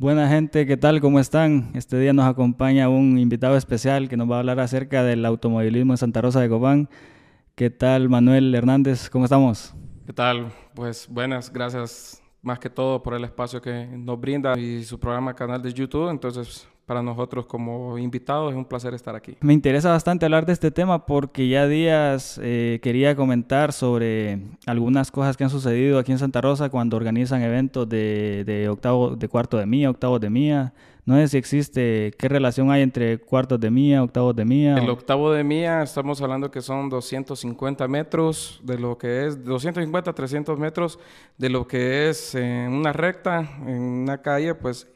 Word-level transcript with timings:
Buena 0.00 0.30
gente, 0.30 0.64
¿qué 0.64 0.78
tal? 0.78 1.02
¿Cómo 1.02 1.20
están? 1.20 1.72
Este 1.74 1.98
día 1.98 2.14
nos 2.14 2.24
acompaña 2.24 2.88
un 2.88 3.18
invitado 3.18 3.54
especial 3.54 4.08
que 4.08 4.16
nos 4.16 4.30
va 4.30 4.36
a 4.36 4.38
hablar 4.38 4.58
acerca 4.58 5.04
del 5.04 5.26
automovilismo 5.26 5.92
en 5.92 5.98
Santa 5.98 6.22
Rosa 6.22 6.40
de 6.40 6.48
Cobán. 6.48 6.88
¿Qué 7.54 7.68
tal, 7.68 8.08
Manuel 8.08 8.54
Hernández? 8.54 9.10
¿Cómo 9.10 9.26
estamos? 9.26 9.74
¿Qué 10.06 10.14
tal? 10.14 10.50
Pues 10.74 11.06
buenas, 11.06 11.52
gracias 11.52 12.22
más 12.40 12.58
que 12.58 12.70
todo 12.70 13.02
por 13.02 13.12
el 13.12 13.24
espacio 13.24 13.60
que 13.60 13.88
nos 13.88 14.18
brinda 14.18 14.58
y 14.58 14.84
su 14.84 14.98
programa 14.98 15.34
canal 15.34 15.60
de 15.60 15.70
YouTube. 15.70 16.08
Entonces, 16.08 16.66
para 16.86 17.02
nosotros 17.02 17.46
como 17.46 17.98
invitados 17.98 18.52
es 18.52 18.56
un 18.56 18.64
placer 18.64 18.94
estar 18.94 19.14
aquí. 19.14 19.36
Me 19.40 19.52
interesa 19.52 19.90
bastante 19.90 20.24
hablar 20.24 20.46
de 20.46 20.52
este 20.52 20.70
tema 20.70 21.06
porque 21.06 21.48
ya 21.48 21.66
días 21.66 22.40
eh, 22.42 22.80
quería 22.82 23.14
comentar 23.14 23.72
sobre 23.72 24.40
algunas 24.66 25.10
cosas 25.10 25.36
que 25.36 25.44
han 25.44 25.50
sucedido 25.50 25.98
aquí 25.98 26.12
en 26.12 26.18
Santa 26.18 26.40
Rosa 26.40 26.68
cuando 26.68 26.96
organizan 26.96 27.42
eventos 27.42 27.88
de, 27.88 28.44
de 28.44 28.68
octavo, 28.68 29.16
de 29.16 29.28
cuarto 29.28 29.56
de 29.56 29.66
mía, 29.66 29.90
octavos 29.90 30.20
de 30.20 30.30
mía. 30.30 30.72
No 31.06 31.16
sé 31.16 31.28
si 31.28 31.38
existe, 31.38 32.12
qué 32.18 32.28
relación 32.28 32.70
hay 32.70 32.82
entre 32.82 33.18
cuartos 33.18 33.58
de 33.58 33.70
mía, 33.70 34.02
octavos 34.02 34.36
de 34.36 34.44
mía. 34.44 34.76
El 34.76 34.90
octavo 34.90 35.32
de 35.32 35.42
mía, 35.42 35.82
estamos 35.82 36.20
hablando 36.20 36.50
que 36.50 36.60
son 36.60 36.88
250 36.88 37.88
metros 37.88 38.60
de 38.62 38.78
lo 38.78 38.98
que 38.98 39.26
es, 39.26 39.44
250, 39.44 40.12
300 40.12 40.58
metros 40.58 40.98
de 41.38 41.48
lo 41.48 41.66
que 41.66 42.10
es 42.10 42.34
en 42.34 42.72
una 42.72 42.92
recta, 42.92 43.48
en 43.66 43.80
una 43.80 44.18
calle, 44.18 44.54
pues 44.54 44.86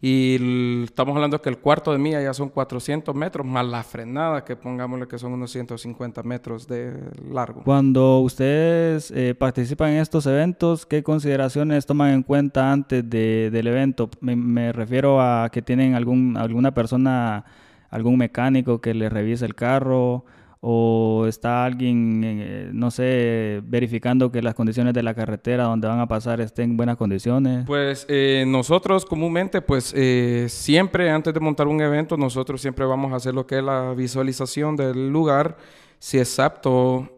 y 0.00 0.82
estamos 0.84 1.14
hablando 1.14 1.40
que 1.40 1.48
el 1.48 1.58
cuarto 1.58 1.92
de 1.92 1.98
milla 1.98 2.20
ya 2.20 2.34
son 2.34 2.50
400 2.50 3.14
metros, 3.14 3.46
más 3.46 3.64
la 3.64 3.82
frenada, 3.82 4.44
que 4.44 4.54
pongámosle 4.54 5.08
que 5.08 5.18
son 5.18 5.32
unos 5.32 5.50
150 5.52 6.22
metros 6.22 6.66
de 6.66 6.92
largo. 7.30 7.62
Cuando 7.64 8.20
ustedes 8.20 9.10
eh, 9.10 9.34
participan 9.34 9.92
en 9.92 9.98
estos 9.98 10.26
eventos, 10.26 10.84
¿qué 10.84 11.02
consideraciones 11.02 11.86
toman 11.86 12.12
en 12.12 12.22
cuenta 12.22 12.70
antes 12.70 13.08
de, 13.08 13.50
del 13.50 13.66
evento? 13.68 14.10
Me, 14.20 14.36
me, 14.36 14.72
refiero 14.72 15.20
a 15.20 15.48
que 15.50 15.62
tienen 15.62 15.94
algún, 15.94 16.36
alguna 16.36 16.74
persona, 16.74 17.44
algún 17.88 18.18
mecánico 18.18 18.80
que 18.82 18.92
les 18.92 19.10
revise 19.10 19.46
el 19.46 19.54
carro 19.54 20.26
o 20.68 21.26
está 21.28 21.64
alguien, 21.64 22.22
eh, 22.24 22.70
no 22.72 22.90
sé, 22.90 23.62
verificando 23.64 24.32
que 24.32 24.42
las 24.42 24.56
condiciones 24.56 24.94
de 24.94 25.02
la 25.04 25.14
carretera 25.14 25.62
donde 25.62 25.86
van 25.86 26.00
a 26.00 26.08
pasar 26.08 26.40
estén 26.40 26.70
en 26.70 26.76
buenas 26.76 26.96
condiciones? 26.96 27.64
Pues 27.64 28.04
eh, 28.08 28.44
nosotros 28.48 29.06
comúnmente, 29.06 29.62
pues 29.62 29.94
eh, 29.96 30.46
siempre 30.48 31.08
antes 31.08 31.32
de 31.32 31.38
montar 31.38 31.68
un 31.68 31.80
evento, 31.80 32.16
nosotros 32.16 32.60
siempre 32.60 32.84
vamos 32.84 33.12
a 33.12 33.16
hacer 33.16 33.32
lo 33.32 33.46
que 33.46 33.58
es 33.58 33.62
la 33.62 33.94
visualización 33.94 34.74
del 34.74 35.08
lugar, 35.08 35.56
si 36.00 36.18
es 36.18 36.36
apto 36.40 37.12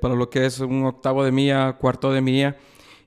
para 0.00 0.14
lo 0.16 0.28
que 0.28 0.46
es 0.46 0.58
un 0.58 0.84
octavo 0.84 1.22
de 1.22 1.30
milla, 1.30 1.74
cuarto 1.74 2.12
de 2.12 2.20
milla. 2.20 2.56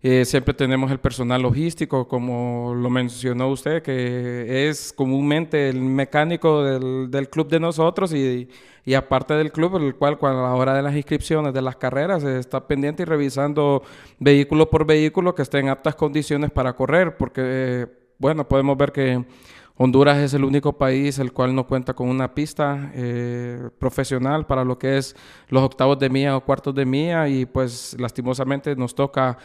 Siempre 0.01 0.53
tenemos 0.53 0.91
el 0.91 0.99
personal 0.99 1.41
logístico, 1.41 2.07
como 2.07 2.73
lo 2.75 2.89
mencionó 2.89 3.49
usted, 3.49 3.83
que 3.83 4.67
es 4.67 4.91
comúnmente 4.93 5.69
el 5.69 5.79
mecánico 5.79 6.63
del, 6.63 7.11
del 7.11 7.29
club 7.29 7.47
de 7.49 7.59
nosotros 7.59 8.13
y 8.13 8.49
y 8.85 8.93
aparte 8.95 9.35
del 9.35 9.51
club, 9.51 9.77
el 9.77 9.95
cual 9.95 10.17
cuando 10.17 10.45
a 10.45 10.49
la 10.49 10.55
hora 10.55 10.73
de 10.73 10.81
las 10.81 10.95
inscripciones 10.95 11.53
de 11.53 11.61
las 11.61 11.75
carreras 11.75 12.23
está 12.23 12.65
pendiente 12.67 13.03
y 13.03 13.05
revisando 13.05 13.83
vehículo 14.19 14.69
por 14.69 14.85
vehículo 14.85 15.35
que 15.35 15.43
esté 15.43 15.59
en 15.59 15.69
aptas 15.69 15.95
condiciones 15.95 16.51
para 16.51 16.73
correr, 16.73 17.15
porque, 17.17 17.87
bueno, 18.17 18.47
podemos 18.47 18.77
ver 18.77 18.91
que 18.91 19.23
Honduras 19.77 20.17
es 20.17 20.33
el 20.33 20.43
único 20.43 20.73
país 20.73 21.17
el 21.17 21.31
cual 21.31 21.55
no 21.55 21.65
cuenta 21.65 21.93
con 21.93 22.07
una 22.09 22.33
pista 22.35 22.91
eh, 22.93 23.69
profesional 23.79 24.45
para 24.45 24.63
lo 24.63 24.77
que 24.77 24.97
es 24.97 25.15
los 25.47 25.63
octavos 25.63 25.97
de 25.97 26.09
mía 26.09 26.35
o 26.35 26.41
cuartos 26.41 26.75
de 26.75 26.85
mía 26.85 27.27
y 27.27 27.45
pues 27.45 27.95
lastimosamente 27.99 28.75
nos 28.75 28.93
toca 28.93 29.37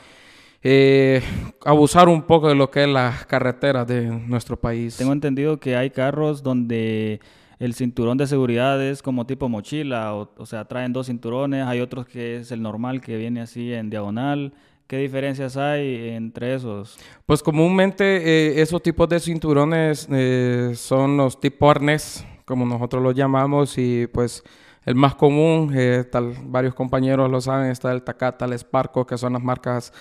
eh, 0.62 1.22
abusar 1.64 2.08
un 2.08 2.22
poco 2.22 2.48
de 2.48 2.54
lo 2.54 2.70
que 2.70 2.82
es 2.82 2.88
la 2.88 3.14
carretera 3.28 3.84
de 3.84 4.06
nuestro 4.06 4.56
país. 4.56 4.96
Tengo 4.96 5.12
entendido 5.12 5.58
que 5.58 5.76
hay 5.76 5.90
carros 5.90 6.42
donde 6.42 7.20
el 7.58 7.74
cinturón 7.74 8.18
de 8.18 8.26
seguridad 8.26 8.82
es 8.82 9.02
como 9.02 9.26
tipo 9.26 9.48
mochila, 9.48 10.14
o, 10.14 10.46
sea, 10.46 10.64
traen 10.66 10.92
dos 10.92 11.06
cinturones, 11.06 11.66
hay 11.66 11.80
otros 11.80 12.06
que 12.06 12.36
es 12.36 12.52
el 12.52 12.62
normal 12.62 13.00
que 13.00 13.16
viene 13.16 13.40
así 13.40 13.72
en 13.72 13.90
diagonal. 13.90 14.52
¿Qué 14.86 14.98
diferencias 14.98 15.56
hay 15.56 16.10
entre 16.10 16.54
esos? 16.54 16.98
Pues 17.24 17.42
comúnmente 17.42 18.04
eh, 18.04 18.62
esos 18.62 18.80
tipos 18.82 19.08
de 19.08 19.18
cinturones 19.18 20.06
eh, 20.12 20.72
son 20.76 21.16
los 21.16 21.40
tipo 21.40 21.68
arnés, 21.68 22.24
como 22.44 22.64
nosotros 22.64 23.02
los 23.02 23.14
llamamos, 23.14 23.78
y 23.78 24.06
pues 24.06 24.44
el 24.84 24.94
más 24.94 25.16
común, 25.16 25.72
eh, 25.74 26.04
tal, 26.10 26.34
varios 26.44 26.74
compañeros 26.74 27.28
lo 27.28 27.40
saben, 27.40 27.70
está 27.70 27.90
el 27.90 28.04
Takata, 28.04 28.44
el 28.44 28.56
Sparco, 28.56 29.04
que 29.04 29.18
son 29.18 29.32
las 29.32 29.42
marcas 29.42 29.92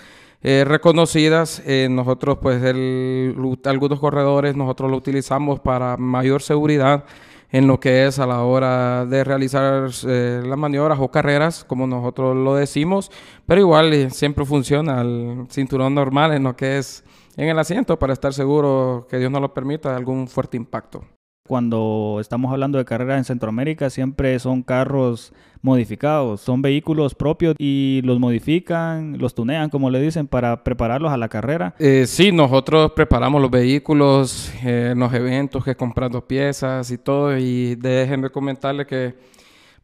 reconocidas. 0.42 1.62
nosotros, 1.90 2.38
pues, 2.40 2.62
el, 2.62 3.34
algunos 3.64 3.98
corredores, 3.98 4.56
nosotros 4.56 4.90
lo 4.90 4.96
utilizamos 4.96 5.60
para 5.60 5.96
mayor 5.96 6.42
seguridad 6.42 7.04
en 7.50 7.66
lo 7.66 7.80
que 7.80 8.06
es 8.06 8.18
a 8.18 8.26
la 8.26 8.42
hora 8.42 9.06
de 9.06 9.24
realizar 9.24 9.90
eh, 10.06 10.42
las 10.44 10.58
maniobras 10.58 10.98
o 11.00 11.10
carreras, 11.10 11.64
como 11.64 11.86
nosotros 11.86 12.36
lo 12.36 12.54
decimos, 12.54 13.10
pero 13.46 13.60
igual 13.60 13.92
eh, 13.92 14.10
siempre 14.10 14.44
funciona 14.44 15.00
el 15.00 15.46
cinturón 15.50 15.94
normal 15.94 16.32
en 16.32 16.42
lo 16.42 16.56
que 16.56 16.78
es 16.78 17.04
en 17.36 17.48
el 17.48 17.58
asiento 17.58 17.98
para 17.98 18.12
estar 18.12 18.32
seguro 18.32 19.06
que 19.08 19.18
Dios 19.18 19.30
no 19.30 19.40
lo 19.40 19.52
permita 19.52 19.94
algún 19.94 20.26
fuerte 20.26 20.56
impacto. 20.56 21.04
Cuando 21.46 22.18
estamos 22.20 22.52
hablando 22.52 22.78
de 22.78 22.84
carreras 22.84 23.18
en 23.18 23.24
Centroamérica, 23.24 23.90
siempre 23.90 24.38
son 24.38 24.62
carros 24.62 25.32
modificados, 25.62 26.40
son 26.40 26.62
vehículos 26.62 27.14
propios 27.14 27.56
y 27.58 28.00
los 28.04 28.20
modifican, 28.20 29.18
los 29.18 29.34
tunean, 29.34 29.68
como 29.68 29.90
le 29.90 30.00
dicen, 30.00 30.28
para 30.28 30.62
prepararlos 30.62 31.12
a 31.12 31.16
la 31.16 31.28
carrera. 31.28 31.74
Eh, 31.78 32.04
sí, 32.06 32.30
nosotros 32.30 32.92
preparamos 32.92 33.42
los 33.42 33.50
vehículos 33.50 34.52
eh, 34.64 34.94
los 34.96 35.12
eventos, 35.12 35.64
que 35.64 35.74
comprando 35.74 36.26
piezas 36.26 36.90
y 36.90 36.98
todo. 36.98 37.36
Y 37.36 37.74
déjenme 37.76 38.30
comentarle 38.30 38.86
que, 38.86 39.14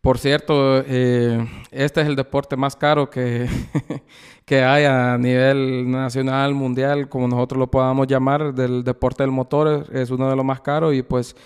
por 0.00 0.19
cierto, 0.19 0.83
eh, 0.87 1.47
este 1.71 2.00
es 2.00 2.06
el 2.06 2.17
deporte 2.17 2.56
más 2.56 2.77
caro 2.77 3.11
que, 3.11 3.49
que 4.45 4.63
hay 4.63 4.85
a 4.85 5.17
nivel 5.19 5.91
nacional, 5.91 6.55
mundial, 6.55 7.09
como 7.09 7.29
nosotros 7.29 7.59
lo 7.59 7.71
podamos 7.71 8.07
llamar, 8.07 8.55
del 8.55 8.85
deporte 8.85 9.23
del 9.23 9.31
motor, 9.31 9.87
es 9.93 10.11
uno 10.11 10.29
de 10.29 10.37
los 10.37 10.45
más 10.45 10.61
caros 10.61 10.95
y 10.95 11.03
pues 11.03 11.37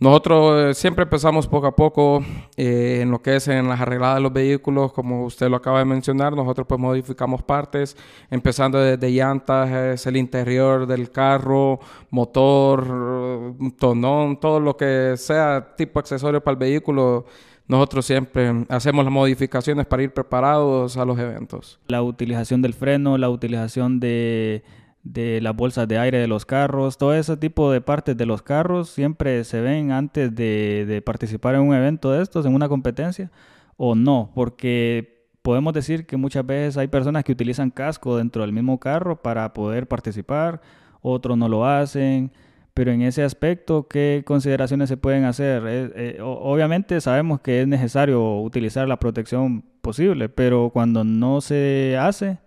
nosotros 0.00 0.70
eh, 0.70 0.74
siempre 0.74 1.02
empezamos 1.02 1.48
poco 1.48 1.66
a 1.66 1.74
poco 1.74 2.22
eh, 2.56 3.00
en 3.02 3.10
lo 3.10 3.20
que 3.20 3.34
es 3.34 3.48
en 3.48 3.68
las 3.68 3.80
arregladas 3.80 4.18
de 4.18 4.22
los 4.22 4.32
vehículos, 4.32 4.92
como 4.92 5.24
usted 5.24 5.48
lo 5.48 5.56
acaba 5.56 5.80
de 5.80 5.86
mencionar, 5.86 6.34
nosotros 6.34 6.68
pues 6.68 6.80
modificamos 6.80 7.42
partes, 7.42 7.96
empezando 8.30 8.78
desde 8.78 9.10
llantas, 9.10 9.68
es 9.70 10.06
el 10.06 10.16
interior 10.16 10.86
del 10.86 11.10
carro, 11.10 11.80
motor, 12.10 13.56
tonón, 13.76 14.38
todo 14.38 14.60
lo 14.60 14.76
que 14.76 15.14
sea 15.16 15.74
tipo 15.76 15.98
accesorio 15.98 16.40
para 16.44 16.52
el 16.52 16.58
vehículo 16.58 17.26
nosotros 17.68 18.06
siempre 18.06 18.64
hacemos 18.70 19.04
las 19.04 19.12
modificaciones 19.12 19.86
para 19.86 20.02
ir 20.02 20.12
preparados 20.12 20.96
a 20.96 21.04
los 21.04 21.18
eventos. 21.18 21.78
La 21.86 22.02
utilización 22.02 22.62
del 22.62 22.72
freno, 22.72 23.18
la 23.18 23.28
utilización 23.28 24.00
de, 24.00 24.62
las 25.04 25.54
bolsas 25.54 25.86
de 25.86 25.98
aire 25.98 26.18
de 26.18 26.28
los 26.28 26.46
carros, 26.46 26.96
todo 26.96 27.14
ese 27.14 27.36
tipo 27.36 27.70
de 27.70 27.82
partes 27.82 28.16
de 28.16 28.24
los 28.24 28.40
carros 28.40 28.88
siempre 28.88 29.44
se 29.44 29.60
ven 29.60 29.92
antes 29.92 30.34
de, 30.34 30.86
de 30.86 31.02
participar 31.02 31.54
en 31.54 31.60
un 31.60 31.74
evento 31.74 32.10
de 32.10 32.22
estos, 32.22 32.46
en 32.46 32.54
una 32.54 32.70
competencia, 32.70 33.30
o 33.76 33.94
no, 33.94 34.32
porque 34.34 35.26
podemos 35.42 35.74
decir 35.74 36.06
que 36.06 36.16
muchas 36.16 36.44
veces 36.46 36.78
hay 36.78 36.88
personas 36.88 37.22
que 37.22 37.32
utilizan 37.32 37.70
casco 37.70 38.16
dentro 38.16 38.42
del 38.42 38.52
mismo 38.52 38.80
carro 38.80 39.20
para 39.20 39.52
poder 39.52 39.86
participar, 39.86 40.62
otros 41.02 41.36
no 41.36 41.48
lo 41.48 41.66
hacen 41.66 42.32
pero 42.78 42.92
en 42.92 43.02
ese 43.02 43.24
aspecto, 43.24 43.88
¿qué 43.88 44.22
consideraciones 44.24 44.88
se 44.88 44.96
pueden 44.96 45.24
hacer? 45.24 45.64
Eh, 45.66 46.18
obviamente 46.22 47.00
sabemos 47.00 47.40
que 47.40 47.62
es 47.62 47.66
necesario 47.66 48.38
utilizar 48.38 48.86
la 48.86 49.00
protección 49.00 49.64
posible, 49.80 50.28
pero 50.28 50.70
cuando 50.72 51.02
no 51.02 51.40
se 51.40 51.98
hace, 52.00 52.38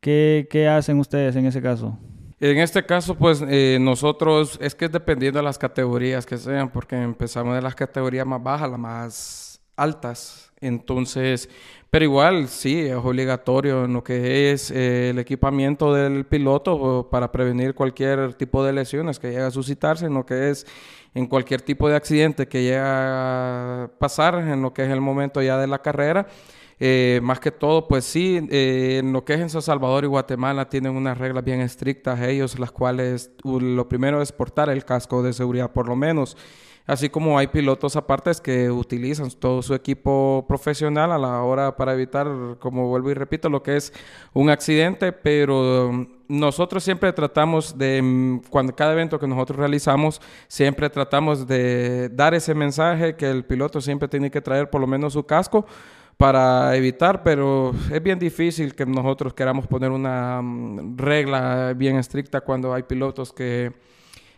¿qué, 0.00 0.48
qué 0.50 0.66
hacen 0.66 0.98
ustedes 0.98 1.36
en 1.36 1.46
ese 1.46 1.62
caso? 1.62 1.96
En 2.40 2.58
este 2.58 2.84
caso, 2.84 3.14
pues 3.14 3.44
eh, 3.48 3.78
nosotros, 3.80 4.58
es 4.60 4.74
que 4.74 4.88
dependiendo 4.88 5.38
de 5.38 5.44
las 5.44 5.56
categorías 5.56 6.26
que 6.26 6.36
sean, 6.36 6.70
porque 6.70 7.00
empezamos 7.00 7.54
de 7.54 7.62
las 7.62 7.76
categorías 7.76 8.26
más 8.26 8.42
bajas, 8.42 8.68
las 8.68 8.80
más 8.80 9.60
altas. 9.76 10.52
Entonces, 10.64 11.48
pero 11.90 12.04
igual, 12.04 12.48
sí, 12.48 12.80
es 12.80 12.94
obligatorio 12.96 13.84
en 13.84 13.92
lo 13.92 14.02
que 14.02 14.50
es 14.50 14.70
eh, 14.70 15.10
el 15.10 15.18
equipamiento 15.18 15.92
del 15.94 16.24
piloto 16.24 17.08
para 17.10 17.30
prevenir 17.30 17.74
cualquier 17.74 18.34
tipo 18.34 18.64
de 18.64 18.72
lesiones 18.72 19.18
que 19.18 19.28
llegue 19.28 19.42
a 19.42 19.50
suscitarse, 19.50 20.06
en 20.06 20.14
lo 20.14 20.26
que 20.26 20.50
es 20.50 20.66
en 21.14 21.26
cualquier 21.26 21.62
tipo 21.62 21.88
de 21.88 21.96
accidente 21.96 22.48
que 22.48 22.62
llegue 22.62 22.80
a 22.80 23.90
pasar, 23.98 24.36
en 24.36 24.60
lo 24.62 24.74
que 24.74 24.82
es 24.82 24.90
el 24.90 25.00
momento 25.00 25.40
ya 25.40 25.56
de 25.58 25.66
la 25.66 25.80
carrera. 25.82 26.26
Eh, 26.80 27.20
más 27.22 27.38
que 27.38 27.52
todo, 27.52 27.86
pues 27.86 28.04
sí, 28.04 28.40
eh, 28.50 28.98
en 29.00 29.12
lo 29.12 29.24
que 29.24 29.34
es 29.34 29.40
en 29.40 29.48
San 29.48 29.62
Salvador 29.62 30.02
y 30.04 30.08
Guatemala 30.08 30.68
tienen 30.68 30.96
unas 30.96 31.16
reglas 31.16 31.44
bien 31.44 31.60
estrictas 31.60 32.20
ellos, 32.20 32.58
las 32.58 32.72
cuales 32.72 33.30
lo 33.44 33.88
primero 33.88 34.20
es 34.20 34.32
portar 34.32 34.68
el 34.70 34.84
casco 34.84 35.22
de 35.22 35.32
seguridad 35.32 35.70
por 35.70 35.86
lo 35.86 35.94
menos. 35.94 36.36
Así 36.86 37.08
como 37.08 37.38
hay 37.38 37.46
pilotos 37.46 37.96
aparte 37.96 38.30
que 38.42 38.70
utilizan 38.70 39.30
todo 39.30 39.62
su 39.62 39.74
equipo 39.74 40.44
profesional 40.46 41.12
a 41.12 41.18
la 41.18 41.42
hora 41.42 41.76
para 41.76 41.94
evitar, 41.94 42.28
como 42.58 42.88
vuelvo 42.88 43.10
y 43.10 43.14
repito, 43.14 43.48
lo 43.48 43.62
que 43.62 43.76
es 43.76 43.90
un 44.34 44.50
accidente, 44.50 45.10
pero 45.10 46.06
nosotros 46.28 46.84
siempre 46.84 47.10
tratamos 47.14 47.78
de, 47.78 48.02
mm, 48.02 48.42
cuando 48.50 48.76
cada 48.76 48.92
evento 48.92 49.18
que 49.18 49.26
nosotros 49.26 49.58
realizamos, 49.58 50.20
siempre 50.46 50.90
tratamos 50.90 51.46
de 51.46 52.10
dar 52.10 52.34
ese 52.34 52.54
mensaje 52.54 53.16
que 53.16 53.30
el 53.30 53.46
piloto 53.46 53.80
siempre 53.80 54.06
tiene 54.06 54.30
que 54.30 54.42
traer 54.42 54.68
por 54.68 54.82
lo 54.82 54.86
menos 54.86 55.14
su 55.14 55.24
casco 55.24 55.64
para 56.18 56.76
evitar, 56.76 57.22
pero 57.22 57.72
es 57.90 58.02
bien 58.02 58.18
difícil 58.18 58.74
que 58.74 58.84
nosotros 58.84 59.32
queramos 59.32 59.66
poner 59.66 59.90
una 59.90 60.42
mm, 60.42 60.98
regla 60.98 61.72
bien 61.74 61.96
estricta 61.96 62.42
cuando 62.42 62.74
hay 62.74 62.82
pilotos 62.82 63.32
que 63.32 63.72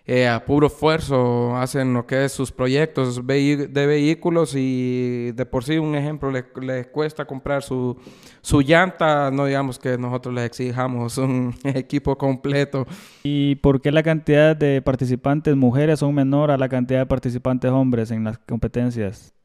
eh, 0.09 0.29
a 0.29 0.45
puro 0.45 0.69
esfuerzo 0.69 1.57
hacen 1.57 1.93
lo 1.93 2.07
que 2.07 2.25
es 2.25 2.33
sus 2.33 2.53
proyectos 2.53 3.27
de 3.27 3.87
vehículos 3.87 4.55
y 4.55 5.33
de 5.33 5.47
por 5.47 5.65
sí 5.65 5.79
un 5.79 5.97
ejemplo 5.97 6.31
les, 6.31 6.87
cuesta 6.89 7.25
comprar 7.25 7.65
su, 7.65 7.97
su 8.41 8.61
llanta, 8.61 9.33
no 9.33 9.47
digamos 9.47 9.81
que 9.81 9.99
nosotros 9.99 10.35
les 10.35 10.45
exijamos 10.45 11.19
un 11.19 11.55
equipo 11.65 12.17
completo. 12.17 12.87
¿Y 13.25 13.57
por 13.57 13.81
qué 13.81 13.91
la 13.91 14.05
cantidad 14.05 14.55
de 14.57 14.81
participantes 14.81 15.57
mujeres 15.57 15.99
son 15.99 16.15
menor 16.15 16.53
a 16.53 16.57
la 16.57 16.69
cantidad 16.69 17.01
de 17.01 17.07
participantes 17.07 17.71
hombres 17.71 18.13
en 18.13 18.23
las 18.23 18.39
competencias? 18.39 19.36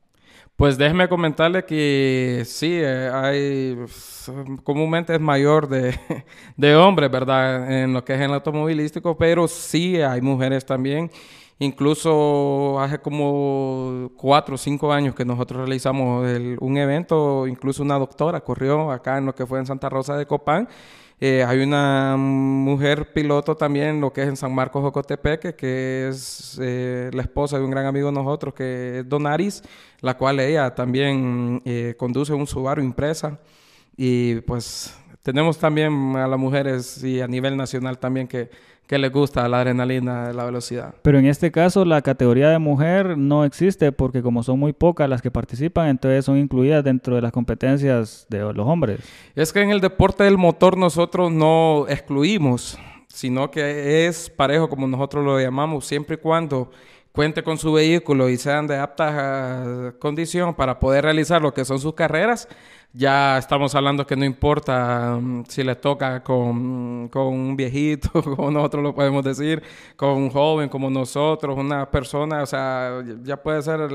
Pues 0.61 0.77
déjeme 0.77 1.09
comentarle 1.09 1.65
que 1.65 2.43
sí, 2.45 2.69
eh, 2.71 3.09
hay, 3.11 3.75
comúnmente 4.63 5.15
es 5.15 5.19
mayor 5.19 5.67
de, 5.67 5.99
de 6.55 6.75
hombres, 6.75 7.09
¿verdad? 7.09 7.81
En 7.81 7.93
lo 7.93 8.05
que 8.05 8.13
es 8.13 8.21
el 8.21 8.31
automovilístico, 8.31 9.17
pero 9.17 9.47
sí 9.47 9.99
hay 9.99 10.21
mujeres 10.21 10.63
también. 10.63 11.09
Incluso 11.57 12.79
hace 12.79 12.99
como 12.99 14.11
cuatro 14.15 14.53
o 14.53 14.57
cinco 14.59 14.93
años 14.93 15.15
que 15.15 15.25
nosotros 15.25 15.61
realizamos 15.61 16.27
un 16.59 16.77
evento, 16.77 17.47
incluso 17.47 17.81
una 17.81 17.97
doctora 17.97 18.41
corrió 18.41 18.91
acá 18.91 19.17
en 19.17 19.25
lo 19.25 19.33
que 19.33 19.47
fue 19.47 19.57
en 19.57 19.65
Santa 19.65 19.89
Rosa 19.89 20.15
de 20.15 20.27
Copán 20.27 20.69
eh, 21.23 21.43
hay 21.43 21.59
una 21.59 22.15
mujer 22.17 23.13
piloto 23.13 23.55
también, 23.55 24.01
lo 24.01 24.11
que 24.11 24.23
es 24.23 24.27
en 24.27 24.35
San 24.35 24.55
Marcos 24.55 24.81
Jocotepeque, 24.81 25.53
que 25.53 26.07
es 26.09 26.57
eh, 26.59 27.11
la 27.13 27.21
esposa 27.21 27.59
de 27.59 27.63
un 27.63 27.69
gran 27.69 27.85
amigo 27.85 28.07
de 28.07 28.13
nosotros, 28.13 28.55
que 28.55 28.99
es 28.99 29.07
Donaris, 29.07 29.61
la 29.99 30.17
cual 30.17 30.39
ella 30.39 30.73
también 30.73 31.61
eh, 31.63 31.93
conduce 31.95 32.33
un 32.33 32.47
Subaru 32.47 32.81
impresa. 32.81 33.39
Y 33.95 34.41
pues 34.41 34.97
tenemos 35.21 35.59
también 35.59 36.15
a 36.15 36.27
las 36.27 36.39
mujeres 36.39 37.03
y 37.03 37.21
a 37.21 37.27
nivel 37.27 37.55
nacional 37.55 37.99
también 37.99 38.27
que 38.27 38.49
que 38.91 38.97
les 38.97 39.09
gusta 39.09 39.47
la 39.47 39.61
adrenalina, 39.61 40.33
la 40.33 40.43
velocidad. 40.43 40.93
Pero 41.01 41.17
en 41.17 41.25
este 41.25 41.49
caso 41.49 41.85
la 41.85 42.01
categoría 42.01 42.49
de 42.49 42.59
mujer 42.59 43.17
no 43.17 43.45
existe 43.45 43.93
porque 43.93 44.21
como 44.21 44.43
son 44.43 44.59
muy 44.59 44.73
pocas 44.73 45.07
las 45.07 45.21
que 45.21 45.31
participan, 45.31 45.87
entonces 45.87 46.25
son 46.25 46.37
incluidas 46.37 46.83
dentro 46.83 47.15
de 47.15 47.21
las 47.21 47.31
competencias 47.31 48.25
de 48.27 48.39
los 48.39 48.67
hombres. 48.67 48.99
Es 49.33 49.53
que 49.53 49.61
en 49.61 49.69
el 49.69 49.79
deporte 49.79 50.25
del 50.25 50.37
motor 50.37 50.75
nosotros 50.75 51.31
no 51.31 51.85
excluimos, 51.87 52.77
sino 53.07 53.49
que 53.49 54.07
es 54.07 54.29
parejo 54.29 54.67
como 54.67 54.85
nosotros 54.89 55.23
lo 55.23 55.39
llamamos, 55.39 55.85
siempre 55.85 56.15
y 56.15 56.19
cuando 56.19 56.69
cuente 57.11 57.43
con 57.43 57.57
su 57.57 57.73
vehículo 57.73 58.29
y 58.29 58.37
sean 58.37 58.67
de 58.67 58.77
apta 58.77 59.93
condición 59.99 60.53
para 60.53 60.79
poder 60.79 61.03
realizar 61.03 61.41
lo 61.41 61.53
que 61.53 61.65
son 61.65 61.79
sus 61.79 61.93
carreras, 61.93 62.47
ya 62.93 63.37
estamos 63.37 63.73
hablando 63.73 64.05
que 64.05 64.17
no 64.17 64.25
importa 64.25 65.17
mm, 65.19 65.45
si 65.47 65.63
le 65.63 65.75
toca 65.75 66.21
con, 66.23 67.07
con, 67.09 67.23
un 67.27 67.55
viejito, 67.55 68.11
como 68.35 68.51
nosotros 68.51 68.83
lo 68.83 68.93
podemos 68.93 69.23
decir, 69.23 69.63
con 69.95 70.09
un 70.11 70.29
joven 70.29 70.67
como 70.67 70.89
nosotros, 70.89 71.57
una 71.57 71.89
persona, 71.89 72.43
o 72.43 72.45
sea, 72.45 73.03
ya 73.23 73.41
puede 73.41 73.61
ser 73.61 73.89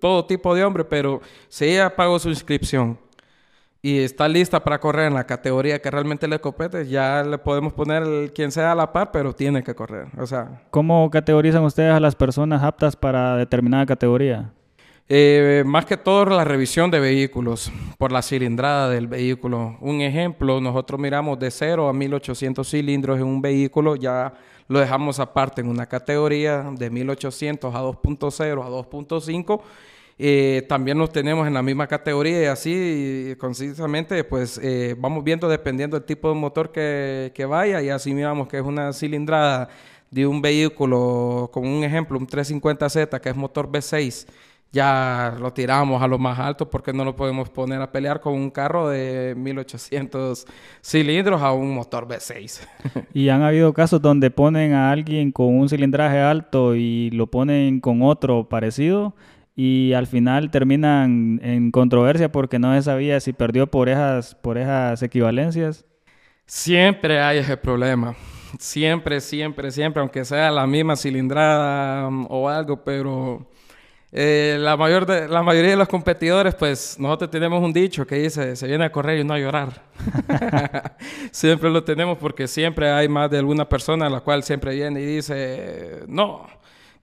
todo 0.00 0.24
tipo 0.24 0.54
de 0.54 0.64
hombre, 0.64 0.84
pero 0.84 1.20
si 1.48 1.66
ella 1.66 1.94
pagó 1.94 2.18
su 2.18 2.30
inscripción 2.30 2.98
y 3.82 3.98
está 4.00 4.28
lista 4.28 4.62
para 4.62 4.78
correr 4.78 5.06
en 5.06 5.14
la 5.14 5.24
categoría 5.24 5.80
que 5.80 5.90
realmente 5.90 6.28
le 6.28 6.38
compete, 6.38 6.86
ya 6.86 7.22
le 7.22 7.38
podemos 7.38 7.72
poner 7.72 8.32
quien 8.32 8.52
sea 8.52 8.72
a 8.72 8.74
la 8.74 8.92
par, 8.92 9.10
pero 9.10 9.32
tiene 9.34 9.62
que 9.62 9.74
correr, 9.74 10.08
o 10.18 10.26
sea. 10.26 10.62
¿Cómo 10.70 11.08
categorizan 11.10 11.64
ustedes 11.64 11.92
a 11.92 12.00
las 12.00 12.14
personas 12.14 12.62
aptas 12.62 12.94
para 12.94 13.36
determinada 13.36 13.86
categoría? 13.86 14.52
Eh, 15.12 15.64
más 15.66 15.86
que 15.86 15.96
todo 15.96 16.24
la 16.26 16.44
revisión 16.44 16.88
de 16.88 17.00
vehículos 17.00 17.72
por 17.98 18.12
la 18.12 18.22
cilindrada 18.22 18.88
del 18.88 19.08
vehículo. 19.08 19.76
Un 19.80 20.02
ejemplo, 20.02 20.60
nosotros 20.60 21.00
miramos 21.00 21.36
de 21.40 21.50
0 21.50 21.88
a 21.88 21.92
1800 21.92 22.68
cilindros 22.68 23.18
en 23.18 23.26
un 23.26 23.42
vehículo, 23.42 23.96
ya 23.96 24.32
lo 24.68 24.78
dejamos 24.78 25.18
aparte 25.18 25.62
en 25.62 25.68
una 25.68 25.86
categoría 25.86 26.62
de 26.76 26.90
1800 26.90 27.74
a 27.74 27.82
2.0 27.82 28.64
a 28.64 28.68
2.5. 28.68 29.60
Eh, 30.22 30.66
también 30.68 30.98
los 30.98 31.10
tenemos 31.10 31.46
en 31.46 31.54
la 31.54 31.62
misma 31.62 31.86
categoría 31.86 32.42
y 32.42 32.44
así 32.44 33.34
concisamente 33.38 34.22
pues 34.22 34.60
eh, 34.62 34.94
vamos 34.98 35.24
viendo 35.24 35.48
dependiendo 35.48 35.98
del 35.98 36.04
tipo 36.04 36.28
de 36.28 36.34
motor 36.34 36.70
que, 36.70 37.32
que 37.34 37.46
vaya 37.46 37.80
y 37.80 37.88
así 37.88 38.12
miramos 38.12 38.46
que 38.46 38.58
es 38.58 38.62
una 38.62 38.92
cilindrada 38.92 39.70
de 40.10 40.26
un 40.26 40.42
vehículo, 40.42 41.48
como 41.50 41.74
un 41.74 41.84
ejemplo, 41.84 42.18
un 42.18 42.26
350Z 42.26 43.18
que 43.18 43.30
es 43.30 43.34
motor 43.34 43.72
V6 43.72 44.26
ya 44.72 45.34
lo 45.40 45.54
tiramos 45.54 46.02
a 46.02 46.06
lo 46.06 46.18
más 46.18 46.38
alto 46.38 46.68
porque 46.68 46.92
no 46.92 47.02
lo 47.02 47.16
podemos 47.16 47.48
poner 47.48 47.80
a 47.80 47.90
pelear 47.90 48.20
con 48.20 48.34
un 48.34 48.50
carro 48.50 48.90
de 48.90 49.34
1800 49.38 50.46
cilindros 50.84 51.40
a 51.40 51.52
un 51.52 51.74
motor 51.74 52.06
V6. 52.06 52.60
y 53.14 53.30
han 53.30 53.42
habido 53.42 53.72
casos 53.72 54.02
donde 54.02 54.30
ponen 54.30 54.74
a 54.74 54.90
alguien 54.90 55.32
con 55.32 55.46
un 55.58 55.68
cilindraje 55.70 56.18
alto 56.20 56.74
y 56.76 57.08
lo 57.10 57.26
ponen 57.26 57.80
con 57.80 58.02
otro 58.02 58.50
parecido 58.50 59.14
y 59.62 59.92
al 59.92 60.06
final 60.06 60.50
terminan 60.50 61.38
en 61.42 61.70
controversia 61.70 62.32
porque 62.32 62.58
no 62.58 62.74
se 62.74 62.80
sabía 62.80 63.20
si 63.20 63.34
perdió 63.34 63.66
por 63.66 63.90
esas, 63.90 64.34
por 64.34 64.56
esas 64.56 65.02
equivalencias. 65.02 65.84
Siempre 66.46 67.20
hay 67.20 67.40
ese 67.40 67.58
problema. 67.58 68.16
Siempre, 68.58 69.20
siempre, 69.20 69.70
siempre, 69.70 70.00
aunque 70.00 70.24
sea 70.24 70.50
la 70.50 70.66
misma 70.66 70.96
cilindrada 70.96 72.08
um, 72.08 72.26
o 72.30 72.48
algo, 72.48 72.82
pero 72.82 73.50
eh, 74.12 74.56
la, 74.58 74.78
mayor 74.78 75.04
de, 75.04 75.28
la 75.28 75.42
mayoría 75.42 75.72
de 75.72 75.76
los 75.76 75.88
competidores, 75.88 76.54
pues 76.54 76.96
nosotros 76.98 77.30
tenemos 77.30 77.62
un 77.62 77.74
dicho 77.74 78.06
que 78.06 78.14
dice, 78.14 78.56
se 78.56 78.66
viene 78.66 78.86
a 78.86 78.90
correr 78.90 79.18
y 79.18 79.24
no 79.24 79.34
a 79.34 79.38
llorar. 79.38 79.82
siempre 81.32 81.68
lo 81.68 81.84
tenemos 81.84 82.16
porque 82.16 82.48
siempre 82.48 82.90
hay 82.90 83.10
más 83.10 83.30
de 83.30 83.36
alguna 83.36 83.68
persona 83.68 84.06
a 84.06 84.10
la 84.10 84.20
cual 84.20 84.42
siempre 84.42 84.74
viene 84.74 85.02
y 85.02 85.04
dice, 85.04 86.04
no, 86.08 86.46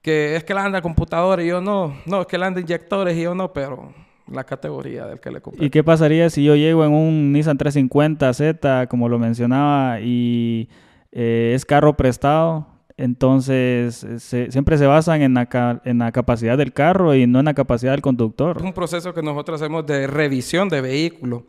que 0.02 0.36
es 0.36 0.44
que 0.44 0.54
la 0.54 0.64
anda 0.64 0.82
computadora 0.82 1.42
y 1.42 1.48
yo 1.48 1.60
no, 1.60 1.96
no, 2.06 2.22
es 2.22 2.26
que 2.26 2.38
la 2.38 2.46
anda 2.46 2.60
inyectores 2.60 3.16
y 3.16 3.22
yo 3.22 3.34
no, 3.34 3.52
pero 3.52 3.92
la 4.30 4.44
categoría 4.44 5.06
del 5.06 5.20
que 5.20 5.30
le 5.30 5.40
compete. 5.40 5.64
¿Y 5.64 5.70
qué 5.70 5.82
pasaría 5.82 6.30
si 6.30 6.44
yo 6.44 6.54
llego 6.56 6.84
en 6.84 6.92
un 6.92 7.32
Nissan 7.32 7.58
350Z, 7.58 8.88
como 8.88 9.08
lo 9.08 9.18
mencionaba, 9.18 10.00
y 10.00 10.68
eh, 11.12 11.52
es 11.54 11.64
carro 11.64 11.96
prestado? 11.96 12.66
Entonces, 12.96 14.04
siempre 14.50 14.76
se 14.76 14.86
basan 14.86 15.22
en 15.22 15.34
la, 15.34 15.80
en 15.84 15.98
la 15.98 16.10
capacidad 16.10 16.58
del 16.58 16.72
carro 16.72 17.14
y 17.14 17.28
no 17.28 17.38
en 17.38 17.44
la 17.44 17.54
capacidad 17.54 17.92
del 17.92 18.02
conductor. 18.02 18.56
Es 18.56 18.62
un 18.64 18.72
proceso 18.72 19.14
que 19.14 19.22
nosotros 19.22 19.62
hacemos 19.62 19.86
de 19.86 20.08
revisión 20.08 20.68
de 20.68 20.80
vehículo. 20.80 21.46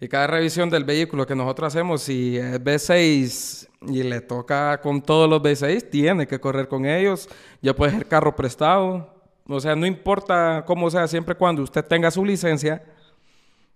Y 0.00 0.06
cada 0.06 0.28
revisión 0.28 0.70
del 0.70 0.84
vehículo 0.84 1.26
que 1.26 1.34
nosotros 1.34 1.74
hacemos, 1.74 2.02
si 2.02 2.36
es 2.36 2.62
B6 2.62 3.68
y 3.88 4.02
le 4.02 4.20
toca 4.20 4.80
con 4.80 5.02
todos 5.02 5.28
los 5.28 5.42
B6, 5.42 5.90
tiene 5.90 6.26
que 6.26 6.40
correr 6.40 6.68
con 6.68 6.86
ellos. 6.86 7.28
Ya 7.62 7.74
puede 7.74 7.92
ser 7.92 8.06
carro 8.06 8.34
prestado. 8.36 9.14
O 9.46 9.60
sea, 9.60 9.76
no 9.76 9.86
importa 9.86 10.64
cómo 10.66 10.90
sea, 10.90 11.06
siempre 11.06 11.34
cuando 11.34 11.62
usted 11.62 11.84
tenga 11.84 12.10
su 12.10 12.24
licencia, 12.24 12.82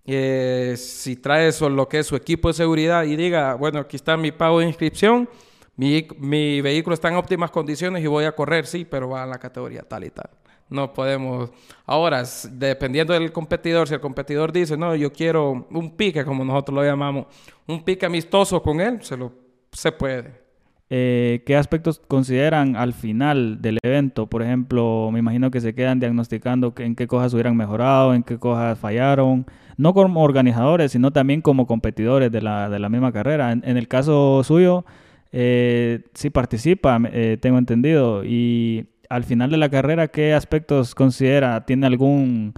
eh, 0.07 0.75
si 0.79 1.17
trae 1.17 1.49
eso, 1.49 1.69
lo 1.69 1.87
que 1.87 1.99
es 1.99 2.07
su 2.07 2.17
equipo 2.17 2.49
de 2.49 2.55
seguridad 2.55 3.05
y 3.05 3.15
diga, 3.15 3.55
bueno, 3.55 3.81
aquí 3.81 3.97
está 3.97 4.17
mi 4.17 4.33
pago 4.33 4.61
de 4.61 4.67
inscripción, 4.67 5.29
mi, 5.77 6.61
vehículo 6.61 6.95
está 6.95 7.09
en 7.09 7.17
óptimas 7.17 7.51
condiciones 7.51 8.03
y 8.03 8.07
voy 8.07 8.25
a 8.25 8.33
correr, 8.33 8.67
sí, 8.67 8.85
pero 8.85 9.11
va 9.11 9.23
a 9.23 9.27
la 9.27 9.39
categoría 9.39 9.83
tal 9.83 10.05
y 10.05 10.11
tal. 10.11 10.31
No 10.71 10.93
podemos. 10.93 11.51
Ahora, 11.87 12.25
dependiendo 12.51 13.13
del 13.13 13.31
competidor, 13.33 13.87
si 13.87 13.95
el 13.95 14.01
competidor 14.01 14.51
dice, 14.51 14.77
no, 14.77 14.95
yo 14.97 15.13
quiero 15.13 15.67
un 15.71 15.97
pique, 15.97 16.25
como 16.25 16.45
nosotros 16.45 16.75
lo 16.75 16.85
llamamos, 16.85 17.27
un 17.67 17.85
pique 17.85 18.07
amistoso 18.07 18.63
con 18.63 18.81
él, 18.81 19.03
se, 19.03 19.17
lo, 19.17 19.33
se 19.73 19.93
puede. 19.93 20.49
Eh, 20.91 21.43
¿Qué 21.47 21.57
aspectos 21.57 22.01
consideran 22.09 22.77
al 22.77 22.95
final 22.95 23.61
del 23.61 23.79
evento? 23.83 24.27
Por 24.27 24.43
ejemplo, 24.43 25.11
me 25.13 25.19
imagino 25.19 25.51
que 25.51 25.61
se 25.61 25.75
quedan 25.75 26.01
diagnosticando 26.01 26.73
en 26.79 26.95
qué 26.95 27.07
cosas 27.07 27.35
hubieran 27.35 27.57
mejorado, 27.57 28.15
en 28.15 28.23
qué 28.23 28.39
cosas 28.39 28.79
fallaron, 28.79 29.47
no 29.77 29.93
como 29.93 30.23
organizadores, 30.23 30.93
sino 30.93 31.13
también 31.13 31.43
como 31.43 31.67
competidores 31.67 32.33
de 32.33 32.41
la, 32.41 32.71
de 32.71 32.79
la 32.79 32.89
misma 32.89 33.13
carrera. 33.13 33.53
en 33.53 33.77
el 33.77 33.87
caso 33.89 34.43
suyo, 34.45 34.85
eh, 35.33 36.05
sí 36.15 36.31
participa, 36.31 37.01
eh, 37.13 37.39
tengo 37.41 37.59
entendido. 37.59 38.25
Y 38.25 38.89
al 39.09 39.25
final 39.25 39.51
de 39.51 39.59
la 39.59 39.69
carrera, 39.71 40.09
¿qué 40.09 40.35
aspectos 40.35 40.95
considera? 40.95 41.65
¿Tiene 41.67 41.87
algún 41.87 42.55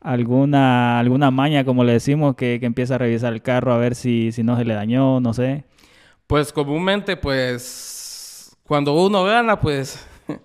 alguna 0.00 0.98
alguna 0.98 1.30
maña, 1.30 1.64
como 1.64 1.84
le 1.84 1.92
decimos, 1.92 2.36
que, 2.36 2.58
empieza 2.62 2.96
a 2.96 2.98
revisar 2.98 3.32
el 3.32 3.42
carro 3.42 3.72
a 3.72 3.78
ver 3.78 3.94
si, 3.94 4.32
si 4.32 4.42
no 4.42 4.56
se 4.56 4.64
le 4.64 4.74
dañó, 4.74 5.20
no 5.20 5.34
sé? 5.34 5.64
Pues 6.28 6.52
comúnmente, 6.52 7.16
pues, 7.16 8.56
cuando 8.62 8.92
uno 8.94 9.24
gana, 9.24 9.58
pues... 9.58 10.06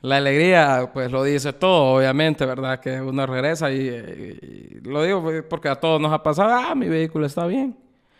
la 0.00 0.18
alegría, 0.18 0.90
pues 0.92 1.10
lo 1.10 1.24
dice 1.24 1.52
todo, 1.52 1.96
obviamente, 1.96 2.46
¿verdad? 2.46 2.80
Que 2.80 3.00
uno 3.00 3.26
regresa 3.26 3.72
y, 3.72 4.80
lo 4.82 5.02
digo 5.02 5.24
porque 5.48 5.68
a 5.68 5.74
todos 5.74 6.00
nos 6.00 6.12
ha 6.12 6.22
pasado, 6.22 6.52
ah, 6.52 6.74
mi 6.74 6.88
vehículo 6.88 7.26
está 7.26 7.46
bien. 7.46 7.76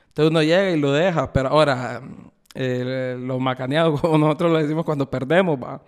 Entonces 0.08 0.30
uno 0.30 0.42
llega 0.42 0.70
y 0.70 0.80
lo 0.80 0.92
deja, 0.92 1.32
pero 1.32 1.50
ahora 1.50 2.02
eh, 2.54 3.16
lo 3.18 3.38
macaneado, 3.38 3.94
como 4.00 4.18
nosotros 4.18 4.50
lo 4.50 4.58
decimos 4.58 4.85
cuando 4.85 5.08
perdemos, 5.08 5.58
va. 5.62 5.80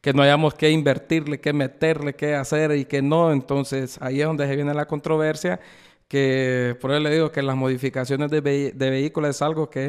Que 0.00 0.12
no 0.12 0.22
hayamos 0.22 0.54
que 0.54 0.70
invertirle, 0.70 1.40
que 1.40 1.52
meterle, 1.52 2.14
que 2.14 2.34
hacer 2.34 2.76
y 2.76 2.84
que 2.84 3.02
no. 3.02 3.32
Entonces 3.32 3.98
ahí 4.00 4.20
es 4.20 4.26
donde 4.26 4.46
se 4.46 4.56
viene 4.56 4.74
la 4.74 4.86
controversia 4.86 5.60
que 6.12 6.76
por 6.78 6.90
eso 6.90 7.00
le 7.00 7.10
digo 7.10 7.32
que 7.32 7.40
las 7.40 7.56
modificaciones 7.56 8.30
de, 8.30 8.42
vehículos 8.76 9.30
es 9.30 9.40
algo 9.40 9.70
que 9.70 9.86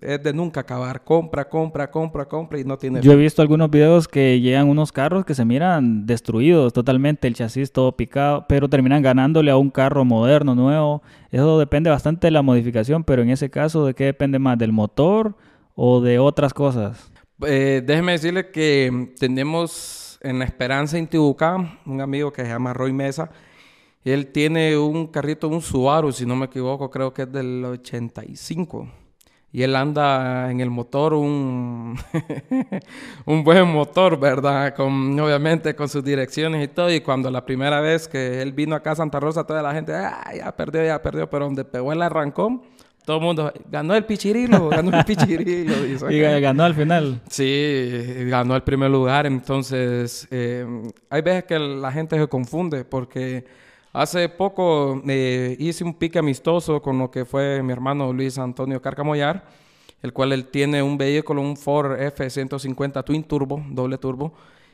es 0.00 0.22
de 0.22 0.32
nunca 0.32 0.60
acabar. 0.60 1.02
Compra, 1.02 1.48
compra, 1.48 1.90
compra, 1.90 2.26
compra 2.26 2.60
y 2.60 2.64
no 2.64 2.78
tiene... 2.78 3.00
Yo 3.02 3.10
he 3.10 3.16
visto 3.16 3.42
algunos 3.42 3.68
videos 3.68 4.06
que 4.06 4.40
llegan 4.40 4.68
unos 4.68 4.92
carros 4.92 5.24
que 5.24 5.34
se 5.34 5.44
miran 5.44 6.06
destruidos 6.06 6.72
totalmente, 6.72 7.26
el 7.26 7.34
chasis 7.34 7.72
todo 7.72 7.96
picado, 7.96 8.46
pero 8.48 8.68
terminan 8.68 9.02
ganándole 9.02 9.50
a 9.50 9.56
un 9.56 9.70
carro 9.70 10.04
moderno, 10.04 10.54
nuevo. 10.54 11.02
Eso 11.32 11.58
depende 11.58 11.90
bastante 11.90 12.28
de 12.28 12.30
la 12.30 12.42
modificación, 12.42 13.02
pero 13.02 13.22
en 13.22 13.30
ese 13.30 13.50
caso, 13.50 13.84
¿de 13.84 13.94
qué 13.94 14.04
depende 14.04 14.38
más? 14.38 14.56
¿Del 14.58 14.70
motor 14.70 15.34
o 15.74 16.00
de 16.00 16.20
otras 16.20 16.54
cosas? 16.54 17.10
Eh, 17.44 17.82
déjeme 17.84 18.12
decirle 18.12 18.52
que 18.52 19.12
tenemos 19.18 20.20
en 20.22 20.38
la 20.38 20.44
Esperanza 20.44 20.98
Intibucá 20.98 21.80
un 21.84 22.00
amigo 22.00 22.32
que 22.32 22.42
se 22.42 22.48
llama 22.48 22.72
Roy 22.74 22.92
Mesa, 22.92 23.32
él 24.04 24.28
tiene 24.28 24.76
un 24.76 25.06
carrito, 25.06 25.48
un 25.48 25.62
Subaru, 25.62 26.12
si 26.12 26.26
no 26.26 26.34
me 26.34 26.46
equivoco, 26.46 26.90
creo 26.90 27.14
que 27.14 27.22
es 27.22 27.32
del 27.32 27.64
85. 27.64 28.88
Y 29.54 29.62
él 29.62 29.76
anda 29.76 30.50
en 30.50 30.60
el 30.60 30.70
motor 30.70 31.12
un, 31.12 31.94
un 33.26 33.44
buen 33.44 33.68
motor, 33.68 34.18
¿verdad? 34.18 34.74
Con, 34.74 35.20
obviamente 35.20 35.76
con 35.76 35.90
sus 35.90 36.02
direcciones 36.02 36.64
y 36.64 36.68
todo. 36.68 36.90
Y 36.90 37.02
cuando 37.02 37.30
la 37.30 37.44
primera 37.44 37.80
vez 37.82 38.08
que 38.08 38.40
él 38.40 38.52
vino 38.52 38.74
acá 38.74 38.92
a 38.92 38.96
Santa 38.96 39.20
Rosa, 39.20 39.44
toda 39.44 39.60
la 39.60 39.74
gente, 39.74 39.92
ah, 39.94 40.32
ya 40.34 40.56
perdió, 40.56 40.82
ya 40.82 41.02
perdió. 41.02 41.28
Pero 41.28 41.44
donde 41.44 41.66
pegó 41.66 41.92
el 41.92 42.00
arrancón, 42.00 42.62
todo 43.04 43.18
el 43.18 43.22
mundo, 43.22 43.52
ganó 43.70 43.94
el 43.94 44.06
pichirilo, 44.06 44.70
ganó 44.70 44.96
el 44.96 45.04
pichirilo. 45.04 46.10
y 46.10 46.18
ganó 46.18 46.64
al 46.64 46.74
final. 46.74 47.20
Sí, 47.28 48.00
ganó 48.28 48.56
el 48.56 48.62
primer 48.62 48.90
lugar. 48.90 49.26
Entonces, 49.26 50.26
eh, 50.30 50.64
hay 51.10 51.20
veces 51.20 51.44
que 51.44 51.58
la 51.58 51.92
gente 51.92 52.18
se 52.18 52.26
confunde 52.26 52.86
porque 52.86 53.44
Hace 53.92 54.30
poco 54.30 55.02
eh, 55.06 55.54
hice 55.58 55.84
un 55.84 55.92
pique 55.92 56.18
amistoso 56.18 56.80
con 56.80 56.98
lo 56.98 57.10
que 57.10 57.26
fue 57.26 57.62
mi 57.62 57.72
hermano 57.72 58.10
Luis 58.10 58.38
Antonio 58.38 58.80
Carcamoyar, 58.80 59.44
el 60.00 60.14
cual 60.14 60.32
él 60.32 60.46
tiene 60.46 60.82
un 60.82 60.96
vehículo, 60.96 61.42
un 61.42 61.58
Ford 61.58 62.00
F-150 62.00 63.04
Twin 63.04 63.22
Turbo, 63.24 63.62
doble 63.68 63.98
turbo, 63.98 64.32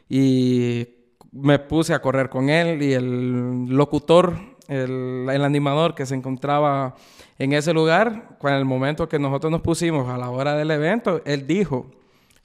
y 0.08 0.86
me 1.32 1.58
puse 1.58 1.94
a 1.94 2.00
correr 2.00 2.28
con 2.28 2.48
él 2.48 2.80
y 2.80 2.92
el 2.92 3.66
locutor, 3.66 4.34
el, 4.68 5.26
el 5.28 5.44
animador 5.44 5.96
que 5.96 6.06
se 6.06 6.14
encontraba 6.14 6.94
en 7.40 7.54
ese 7.54 7.72
lugar, 7.72 8.38
en 8.40 8.54
el 8.54 8.64
momento 8.64 9.08
que 9.08 9.18
nosotros 9.18 9.50
nos 9.50 9.62
pusimos 9.62 10.08
a 10.08 10.16
la 10.16 10.30
hora 10.30 10.54
del 10.54 10.70
evento, 10.70 11.22
él 11.24 11.44
dijo, 11.44 11.86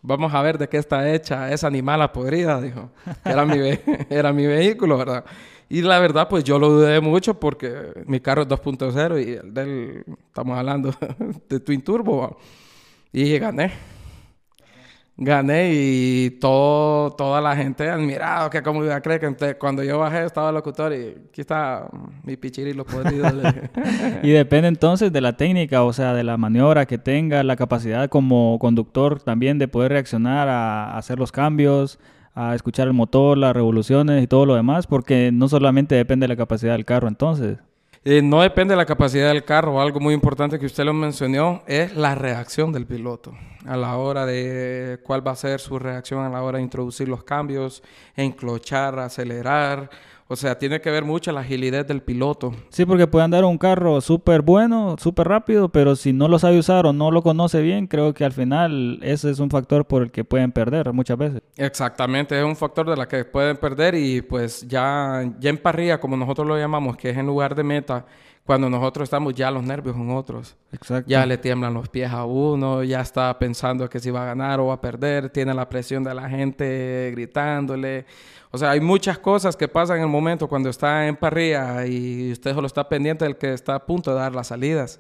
vamos 0.02 0.34
a 0.34 0.42
ver 0.42 0.58
de 0.58 0.68
qué 0.70 0.78
está 0.78 1.12
hecha 1.12 1.52
esa 1.52 1.68
animala 1.68 2.12
podrida, 2.12 2.60
dijo. 2.60 2.90
Era 3.24 3.46
mi, 3.46 3.58
era 4.10 4.34
mi 4.34 4.48
vehículo, 4.48 4.98
¿verdad? 4.98 5.24
Y 5.74 5.82
la 5.82 5.98
verdad, 5.98 6.28
pues 6.30 6.44
yo 6.44 6.60
lo 6.60 6.70
dudé 6.70 7.02
mucho 7.02 7.40
porque 7.40 8.04
mi 8.06 8.20
carro 8.20 8.44
es 8.44 8.48
2.0 8.48 9.26
y 9.26 9.32
el 9.32 9.52
del, 9.56 10.04
estamos 10.28 10.56
hablando 10.56 10.94
de 11.50 11.60
Twin 11.60 11.82
Turbo. 11.82 12.38
Y 13.12 13.40
gané. 13.40 13.72
Gané 15.18 15.72
y 15.74 16.30
todo, 16.40 17.10
toda 17.16 17.42
la 17.42 17.56
gente 17.56 17.90
admirado 17.90 18.52
que 18.52 18.62
como 18.62 18.84
iba 18.86 18.96
a 18.96 19.02
creer 19.02 19.36
que 19.36 19.56
cuando 19.56 19.84
yo 19.84 19.98
bajé 19.98 20.26
estaba 20.26 20.50
el 20.50 20.56
locutor 20.56 20.94
y 20.94 21.16
aquí 21.30 21.42
está 21.42 21.90
mi 22.22 22.38
pichirilo 22.38 22.86
podrido. 22.86 23.32
y 24.22 24.30
depende 24.30 24.68
entonces 24.68 25.12
de 25.12 25.22
la 25.22 25.38
técnica, 25.38 25.82
o 25.82 25.92
sea, 25.92 26.14
de 26.14 26.24
la 26.24 26.38
maniobra 26.38 26.86
que 26.86 27.00
tenga, 27.00 27.42
la 27.42 27.56
capacidad 27.56 28.10
como 28.10 28.60
conductor 28.60 29.24
también 29.24 29.58
de 29.58 29.68
poder 29.68 29.94
reaccionar 29.94 30.48
a 30.50 30.96
hacer 30.96 31.18
los 31.18 31.32
cambios, 31.32 31.98
a 32.36 32.56
escuchar 32.56 32.88
el 32.88 32.94
motor, 32.94 33.38
las 33.38 33.54
revoluciones 33.54 34.24
y 34.24 34.28
todo 34.28 34.46
lo 34.46 34.56
demás, 34.56 34.88
porque 34.88 35.32
no 35.32 35.48
solamente 35.48 35.96
depende 35.96 36.26
de 36.26 36.30
la 36.30 36.38
capacidad 36.38 36.74
del 36.74 36.86
carro 36.86 37.08
entonces. 37.08 37.58
Eh, 38.06 38.22
no 38.22 38.42
depende 38.42 38.74
de 38.74 38.78
la 38.78 38.86
capacidad 38.86 39.30
del 39.30 39.46
carro, 39.46 39.82
algo 39.82 40.02
muy 40.02 40.14
importante 40.14 40.60
que 40.60 40.66
usted 40.66 40.84
lo 40.84 40.94
mencionó 40.94 41.64
es 41.68 41.96
la 41.96 42.16
reacción 42.16 42.74
del 42.74 42.86
piloto 42.86 43.34
a 43.66 43.78
la 43.78 43.96
hora 43.96 44.26
de 44.26 45.00
cuál 45.04 45.26
va 45.26 45.32
a 45.32 45.36
ser 45.38 45.62
su 45.62 45.80
reacción 45.80 46.26
a 46.26 46.30
la 46.30 46.44
hora 46.44 46.58
de 46.58 46.64
introducir 46.64 47.08
los 47.08 47.24
cambios, 47.24 47.82
enclochar, 48.18 49.00
acelerar, 49.00 49.90
o 50.28 50.36
sea, 50.36 50.58
tiene 50.58 50.82
que 50.82 50.90
ver 50.90 51.04
mucho 51.04 51.32
la 51.32 51.42
agilidad 51.42 51.86
del 51.86 52.02
piloto. 52.02 52.54
Sí, 52.70 52.86
porque 52.86 53.08
puede 53.08 53.26
andar 53.26 53.46
un 53.46 53.58
carro 53.58 54.02
súper 54.02 54.42
bueno, 54.42 54.96
súper 55.00 55.28
rápido, 55.28 55.70
pero 55.70 55.96
si 55.96 56.14
no 56.14 56.28
lo 56.28 56.40
sabe 56.40 56.58
usar 56.58 56.86
o 56.86 56.94
no 56.94 57.12
lo 57.12 57.22
conoce 57.22 57.62
bien, 57.62 57.88
creo 57.88 58.14
que 58.14 58.26
al 58.26 58.32
final 58.32 59.00
ese 59.02 59.30
es 59.30 59.40
un 59.40 59.50
factor 59.50 59.86
por 59.86 60.04
el 60.04 60.12
que 60.12 60.24
pueden 60.24 60.52
perder 60.52 60.92
muchas 60.94 61.18
veces. 61.18 61.42
Exactamente, 61.58 62.38
es 62.38 62.46
un 62.46 62.56
factor 62.56 62.90
de 62.90 62.96
la 62.96 63.08
que 63.08 63.26
pueden 63.26 63.58
perder 63.58 63.96
y 63.96 64.22
pues 64.22 64.68
ya, 64.68 65.24
ya 65.40 65.50
en 65.50 65.58
parrilla, 65.58 66.00
como 66.00 66.18
nosotros 66.18 66.48
lo 66.48 66.58
llamamos, 66.58 66.98
que 66.98 67.10
es 67.10 67.18
en 67.18 67.26
lugar 67.26 67.56
de 67.56 67.64
meta, 67.64 68.06
cuando 68.46 68.70
nosotros 68.70 69.06
estamos 69.06 69.34
ya 69.34 69.50
los 69.50 69.64
nervios 69.64 69.96
son 69.96 70.10
otros. 70.12 70.56
Exacto. 70.72 71.10
Ya 71.10 71.26
le 71.26 71.38
tiemblan 71.38 71.74
los 71.74 71.88
pies 71.88 72.12
a 72.12 72.26
uno, 72.26 72.84
ya 72.84 73.02
está 73.02 73.38
pensando 73.40 73.90
que 73.90 74.00
si 74.00 74.12
va 74.12 74.24
a 74.24 74.26
ganar 74.26 74.60
o 74.60 74.68
va 74.68 74.76
a 74.76 74.82
perder, 74.82 75.30
tiene 75.30 75.54
la 75.54 75.70
presión 75.70 76.04
de 76.04 76.14
la 76.14 76.30
gente 76.30 77.10
gritándole. 77.12 78.06
O 78.52 78.58
sea, 78.58 78.72
hay 78.72 78.82
muchas 78.82 79.18
cosas 79.18 79.56
que 79.56 79.68
pasan 79.68 79.98
en 79.98 80.04
el 80.04 80.10
momento 80.10 80.48
cuando 80.48 80.70
está 80.70 81.08
en 81.08 81.16
parrilla 81.16 81.88
y 81.88 82.32
usted 82.34 82.54
solo 82.54 82.68
está 82.68 82.88
pendiente 82.88 83.26
del 83.26 83.38
que 83.38 83.54
está 83.54 83.76
a 83.76 83.86
punto 83.86 84.12
de 84.12 84.18
dar 84.18 84.36
las 84.36 84.48
salidas. 84.48 85.00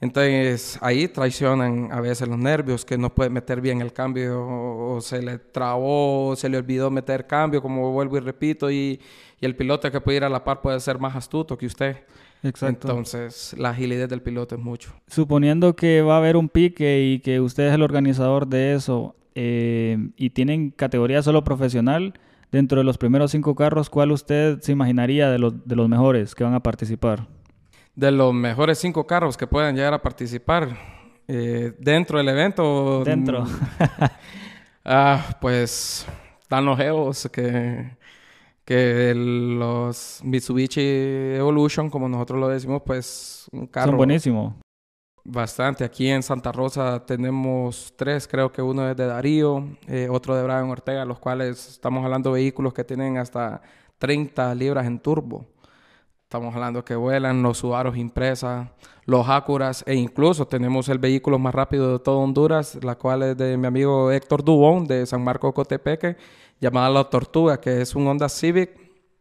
Entonces 0.00 0.78
ahí 0.82 1.06
traicionan 1.06 1.88
a 1.92 2.00
veces 2.00 2.26
los 2.26 2.36
nervios, 2.36 2.84
que 2.84 2.98
no 2.98 3.14
puede 3.14 3.30
meter 3.30 3.60
bien 3.60 3.80
el 3.80 3.92
cambio 3.92 4.44
o, 4.44 5.00
se 5.00 5.22
le 5.22 5.38
trabó, 5.38 6.30
o 6.30 6.36
se 6.36 6.48
le 6.48 6.58
olvidó 6.58 6.90
meter 6.90 7.28
cambio, 7.28 7.62
como 7.62 7.92
vuelvo 7.92 8.16
y 8.16 8.20
repito, 8.20 8.68
y, 8.68 9.00
y, 9.40 9.46
el 9.46 9.54
piloto 9.54 9.92
que 9.92 10.00
puede 10.00 10.16
ir 10.16 10.24
a 10.24 10.28
la 10.28 10.42
par 10.42 10.60
puede 10.60 10.80
ser 10.80 10.98
más 10.98 11.14
astuto 11.14 11.56
que 11.56 11.66
usted. 11.66 11.98
Exacto. 12.42 12.88
Entonces 12.88 13.54
la 13.56 13.70
agilidad 13.70 14.08
del 14.08 14.22
piloto 14.22 14.56
es 14.56 14.60
mucho. 14.60 14.92
Suponiendo 15.06 15.76
que 15.76 16.02
va 16.02 16.14
a 16.14 16.18
haber 16.18 16.36
un 16.36 16.48
pique 16.48 17.02
y 17.02 17.20
que 17.20 17.40
usted 17.40 17.68
es 17.68 17.74
el 17.74 17.82
organizador 17.82 18.46
de 18.46 18.74
eso 18.74 19.14
eh, 19.34 19.96
y 20.16 20.30
tienen 20.30 20.70
categoría 20.70 21.22
solo 21.22 21.44
profesional, 21.44 22.14
dentro 22.50 22.78
de 22.78 22.84
los 22.84 22.98
primeros 22.98 23.30
cinco 23.30 23.54
carros, 23.54 23.88
¿cuál 23.88 24.12
usted 24.12 24.60
se 24.60 24.72
imaginaría 24.72 25.30
de 25.30 25.38
los, 25.38 25.66
de 25.66 25.74
los 25.74 25.88
mejores 25.88 26.34
que 26.34 26.44
van 26.44 26.54
a 26.54 26.60
participar? 26.60 27.26
De 27.94 28.10
los 28.10 28.32
mejores 28.34 28.78
cinco 28.78 29.06
carros 29.06 29.36
que 29.36 29.46
puedan 29.46 29.74
llegar 29.74 29.94
a 29.94 30.02
participar 30.02 30.76
eh, 31.28 31.72
dentro 31.78 32.18
del 32.18 32.28
evento. 32.28 33.02
Dentro. 33.04 33.46
ah, 34.84 35.36
pues 35.40 36.06
están 36.40 36.66
los 36.66 37.28
que, 37.28 37.96
que 38.64 39.12
los 39.14 40.20
Mitsubishi 40.24 40.80
Evolution, 41.36 41.90
como 41.90 42.08
nosotros 42.08 42.40
lo 42.40 42.48
decimos, 42.48 42.82
pues 42.84 43.48
un 43.52 43.66
carro. 43.66 43.88
Son 43.88 43.96
buenísimos. 43.96 44.54
Bastante. 45.24 45.84
Aquí 45.84 46.08
en 46.08 46.22
Santa 46.22 46.50
Rosa 46.50 47.04
tenemos 47.06 47.94
tres, 47.96 48.26
creo 48.26 48.50
que 48.50 48.60
uno 48.60 48.90
es 48.90 48.96
de 48.96 49.06
Darío, 49.06 49.64
eh, 49.86 50.08
otro 50.10 50.34
de 50.34 50.42
Brian 50.42 50.68
Ortega, 50.68 51.04
los 51.04 51.20
cuales 51.20 51.68
estamos 51.68 52.04
hablando 52.04 52.30
de 52.32 52.40
vehículos 52.40 52.74
que 52.74 52.82
tienen 52.82 53.18
hasta 53.18 53.62
30 53.98 54.54
libras 54.56 54.86
en 54.86 54.98
turbo. 54.98 55.46
Estamos 56.32 56.54
hablando 56.54 56.82
que 56.82 56.96
vuelan 56.96 57.42
los 57.42 57.58
Subaru 57.58 57.94
Impresa, 57.94 58.72
los 59.04 59.28
Acuras 59.28 59.84
e 59.86 59.94
incluso 59.94 60.46
tenemos 60.46 60.88
el 60.88 60.96
vehículo 60.98 61.38
más 61.38 61.54
rápido 61.54 61.92
de 61.92 61.98
todo 61.98 62.20
Honduras, 62.20 62.82
la 62.82 62.94
cual 62.94 63.22
es 63.22 63.36
de 63.36 63.58
mi 63.58 63.66
amigo 63.66 64.10
Héctor 64.10 64.42
Dubón 64.42 64.86
de 64.86 65.04
San 65.04 65.22
Marco 65.22 65.52
Cotepeque, 65.52 66.16
llamada 66.58 66.88
La 66.88 67.04
Tortuga, 67.04 67.60
que 67.60 67.82
es 67.82 67.94
un 67.94 68.06
Honda 68.06 68.30
Civic, 68.30 68.70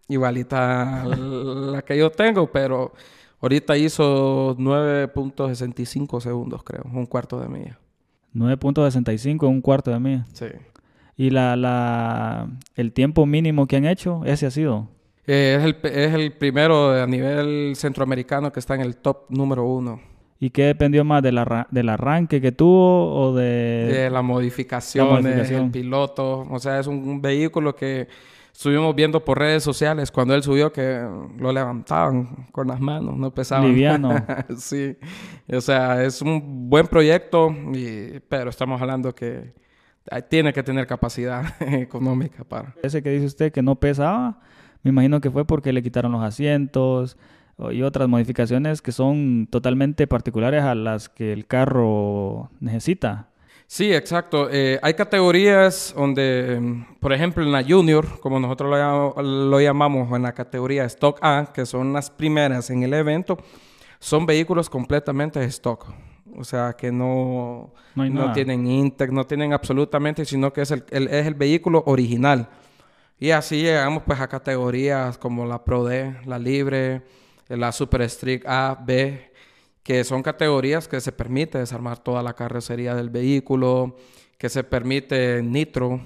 igualita 0.08 1.01
a 1.01 1.06
la 1.06 1.82
que 1.82 1.98
yo 1.98 2.10
tengo, 2.10 2.50
pero 2.50 2.94
Ahorita 3.41 3.75
hizo 3.75 4.56
9.65 4.56 6.22
segundos, 6.22 6.63
creo, 6.63 6.86
un 6.94 7.08
cuarto 7.08 7.41
de 7.41 7.50
milla. 7.50 7.77
9.65 8.34 9.50
un 9.50 9.60
cuarto 9.60 9.91
de 9.91 10.00
milla. 10.00 10.27
Sí. 10.32 10.46
¿Y 11.18 11.32
la, 11.32 11.58
la, 11.58 12.48
el 12.75 12.94
tiempo 12.94 13.25
mínimo 13.25 13.68
que 13.68 13.75
han 13.75 13.86
hecho, 13.86 14.22
ese 14.24 14.46
ha 14.46 14.51
sido? 14.51 14.88
Eh, 15.33 15.55
es, 15.55 15.63
el, 15.63 15.77
es 15.89 16.13
el 16.13 16.33
primero 16.33 16.91
a 16.91 17.07
nivel 17.07 17.71
centroamericano 17.77 18.51
que 18.51 18.59
está 18.59 18.75
en 18.75 18.81
el 18.81 18.97
top 18.97 19.27
número 19.29 19.63
uno. 19.63 20.01
¿Y 20.41 20.50
qué 20.50 20.65
dependió 20.65 21.05
más 21.05 21.23
de 21.23 21.31
la, 21.31 21.67
del 21.71 21.88
arranque 21.88 22.41
que 22.41 22.51
tuvo 22.51 23.15
o 23.15 23.33
de...? 23.33 23.88
De 23.93 24.09
la 24.09 24.21
modificación, 24.21 25.23
del 25.23 25.71
piloto. 25.71 26.45
O 26.50 26.59
sea, 26.59 26.81
es 26.81 26.88
un 26.88 27.21
vehículo 27.21 27.73
que 27.73 28.09
estuvimos 28.51 28.93
viendo 28.93 29.23
por 29.23 29.39
redes 29.39 29.63
sociales 29.63 30.11
cuando 30.11 30.35
él 30.35 30.43
subió 30.43 30.73
que 30.73 31.01
lo 31.38 31.53
levantaban 31.53 32.47
con 32.51 32.67
las 32.67 32.81
manos, 32.81 33.15
no 33.15 33.33
pesaban. 33.33 33.69
Liviano. 33.69 34.13
sí, 34.57 34.97
o 35.50 35.61
sea, 35.61 36.03
es 36.03 36.21
un 36.21 36.69
buen 36.69 36.88
proyecto, 36.88 37.55
pero 38.27 38.50
estamos 38.50 38.81
hablando 38.81 39.15
que 39.15 39.53
tiene 40.27 40.51
que 40.51 40.61
tener 40.61 40.85
capacidad 40.88 41.45
económica 41.61 42.43
para... 42.43 42.75
Ese 42.83 43.01
que 43.01 43.11
dice 43.11 43.27
usted 43.27 43.51
que 43.53 43.61
no 43.61 43.75
pesaba, 43.75 44.41
me 44.83 44.89
imagino 44.89 45.21
que 45.21 45.31
fue 45.31 45.45
porque 45.45 45.73
le 45.73 45.83
quitaron 45.83 46.11
los 46.11 46.23
asientos 46.23 47.17
y 47.71 47.83
otras 47.83 48.07
modificaciones 48.07 48.81
que 48.81 48.91
son 48.91 49.47
totalmente 49.50 50.07
particulares 50.07 50.63
a 50.63 50.73
las 50.73 51.09
que 51.09 51.31
el 51.31 51.45
carro 51.45 52.50
necesita. 52.59 53.27
Sí, 53.67 53.93
exacto. 53.93 54.50
Eh, 54.51 54.79
hay 54.81 54.95
categorías 54.95 55.93
donde, 55.95 56.55
em, 56.55 56.85
por 57.00 57.13
ejemplo, 57.13 57.41
en 57.41 57.53
la 57.53 57.63
Junior, 57.63 58.19
como 58.19 58.38
nosotros 58.39 58.69
lo, 58.69 59.21
lo, 59.21 59.61
llamamos, 59.61 60.11
en 60.13 60.23
la 60.23 60.33
categoría 60.33 60.83
Stock 60.85 61.19
A, 61.21 61.51
que 61.53 61.65
son 61.65 61.93
las 61.93 62.09
primeras 62.09 62.69
en 62.69 62.83
el 62.83 62.93
evento, 62.93 63.38
son 64.00 64.25
vehículos 64.25 64.69
completamente 64.69 65.41
stock. 65.45 65.85
O 66.35 66.43
sea, 66.43 66.73
que 66.73 66.91
no, 66.91 67.71
no, 67.95 68.33
tienen 68.33 68.67
Intec, 68.67 69.11
no 69.11 69.25
tienen 69.25 69.53
absolutamente, 69.53 70.25
sino 70.25 70.51
que 70.51 70.61
es 70.61 70.71
el, 70.71 70.83
es 70.89 71.27
el 71.27 71.35
vehículo 71.35 71.83
original. 71.85 72.50
Y 73.21 73.29
así 73.29 73.61
llegamos 73.61 74.01
pues 74.03 74.19
a 74.19 74.27
categorías 74.27 75.15
como 75.19 75.45
la 75.45 75.63
Pro 75.63 75.83
D, 75.83 76.15
la 76.25 76.39
Libre, 76.39 77.03
la 77.49 77.71
Super 77.71 78.09
Strict 78.09 78.47
A, 78.47 78.75
B, 78.83 79.31
que 79.83 80.03
son 80.03 80.23
categorías 80.23 80.87
que 80.87 80.99
se 80.99 81.11
permite 81.11 81.59
desarmar 81.59 81.99
toda 81.99 82.23
la 82.23 82.33
carrocería 82.33 82.95
del 82.95 83.11
vehículo, 83.11 83.95
que 84.39 84.49
se 84.49 84.63
permite 84.63 85.43
nitro, 85.43 86.01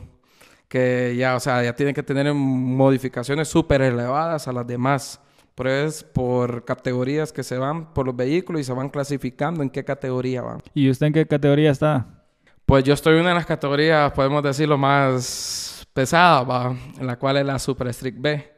que 0.67 1.15
ya, 1.17 1.38
o 1.38 1.39
sea, 1.39 1.63
ya 1.63 1.74
tienen 1.74 1.95
que 1.95 2.03
tener 2.03 2.34
modificaciones 2.34 3.48
súper 3.48 3.81
elevadas 3.81 4.50
a 4.50 4.51
las 4.51 4.67
demás. 4.67 5.22
Pero 5.55 5.69
es 5.69 6.03
por 6.03 6.65
categorías 6.65 7.31
que 7.31 7.43
se 7.43 7.57
van 7.57 7.93
por 7.93 8.07
los 8.07 8.15
vehículos 8.17 8.60
y 8.60 8.65
se 8.65 8.74
van 8.74 8.89
clasificando 8.89 9.63
en 9.63 9.69
qué 9.69 9.86
categoría 9.86 10.41
van. 10.41 10.62
¿Y 10.74 10.89
usted 10.89 11.07
en 11.07 11.13
qué 11.13 11.25
categoría 11.25 11.72
está? 11.72 12.25
Pues 12.65 12.84
yo 12.84 12.93
estoy 12.93 13.13
en 13.13 13.22
una 13.22 13.29
de 13.29 13.36
las 13.36 13.45
categorías, 13.45 14.12
podemos 14.12 14.43
decirlo, 14.43 14.77
más 14.77 15.55
pesada, 15.96 16.44
¿va? 16.44 16.75
en 17.00 17.08
la 17.08 17.18
cual 17.18 17.38
es 17.38 17.46
la 17.46 17.58
Super 17.58 17.92
Strict 17.94 18.20
B. 18.20 18.52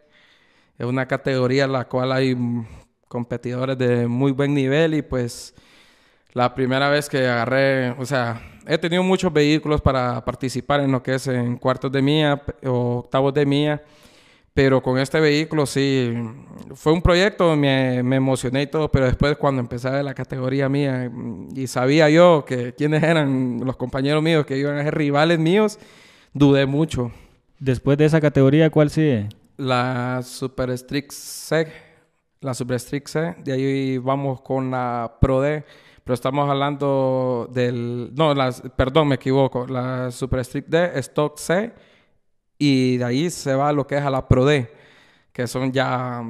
Es 0.80 0.86
una 0.88 1.08
categoría 1.08 1.66
en 1.66 1.72
la 1.72 1.88
cual 1.88 2.12
hay 2.12 2.36
competidores 3.08 3.78
de 3.78 4.08
muy 4.08 4.32
buen 4.32 4.56
nivel 4.56 4.96
y 4.96 5.04
pues 5.04 5.54
la 6.34 6.56
primera 6.56 6.90
vez 6.90 7.08
que 7.08 7.20
agarré, 7.28 7.92
o 7.92 8.06
sea, 8.06 8.42
he 8.66 8.80
tenido 8.80 9.04
muchos 9.04 9.32
vehículos 9.32 9.82
para 9.82 10.26
participar 10.26 10.82
en 10.82 10.92
lo 10.92 11.04
que 11.04 11.14
es 11.14 11.28
en 11.28 11.58
cuartos 11.58 11.92
de 11.92 12.02
mía 12.02 12.42
o 12.66 13.04
octavos 13.06 13.36
de 13.36 13.46
mía, 13.46 13.84
pero 14.56 14.82
con 14.82 14.98
este 14.98 15.20
vehículo 15.20 15.68
sí, 15.68 16.16
fue 16.74 16.92
un 16.92 17.04
proyecto, 17.04 17.56
me, 17.56 18.02
me 18.02 18.16
emocioné 18.16 18.64
y 18.64 18.68
todo, 18.68 18.90
pero 18.90 19.06
después 19.06 19.38
cuando 19.38 19.62
empecé 19.62 19.88
a 19.90 19.92
ver 19.92 20.06
la 20.06 20.16
categoría 20.16 20.70
mía 20.70 21.12
y 21.56 21.68
sabía 21.68 22.10
yo 22.10 22.46
que 22.48 22.74
quiénes 22.74 23.04
eran 23.04 23.60
los 23.64 23.78
compañeros 23.78 24.24
míos 24.24 24.44
que 24.48 24.58
iban 24.58 24.80
a 24.80 24.84
ser 24.84 24.96
rivales 24.96 25.38
míos, 25.38 25.78
dudé 26.34 26.66
mucho. 26.66 27.12
Después 27.60 27.98
de 27.98 28.06
esa 28.06 28.22
categoría, 28.22 28.70
¿cuál 28.70 28.90
sigue? 28.90 29.30
La 29.58 30.22
Super 30.24 30.78
Strict 30.78 31.12
Seg 31.12 31.88
la 32.42 32.54
Super 32.54 32.80
Strict 32.80 33.08
C, 33.08 33.36
de 33.44 33.54
ahí 33.54 33.98
vamos 33.98 34.42
con 34.42 34.72
la 34.72 35.18
Pro 35.20 35.42
D, 35.42 35.64
pero 36.04 36.14
estamos 36.14 36.50
hablando 36.50 37.50
del, 37.52 38.12
no, 38.16 38.34
las, 38.34 38.62
perdón, 38.76 39.10
me 39.10 39.16
equivoco, 39.16 39.66
la 39.68 40.12
Super 40.12 40.46
Strict 40.46 40.68
D, 40.68 41.00
Stock 41.00 41.38
C, 41.38 41.74
y 42.58 42.98
de 42.98 43.06
ahí 43.06 43.30
se 43.30 43.56
va 43.56 43.72
lo 43.74 43.86
que 43.88 43.98
es 43.98 44.04
a 44.04 44.10
la 44.10 44.28
Pro 44.28 44.46
D, 44.46 44.72
que 45.34 45.48
son 45.48 45.72
ya 45.72 46.24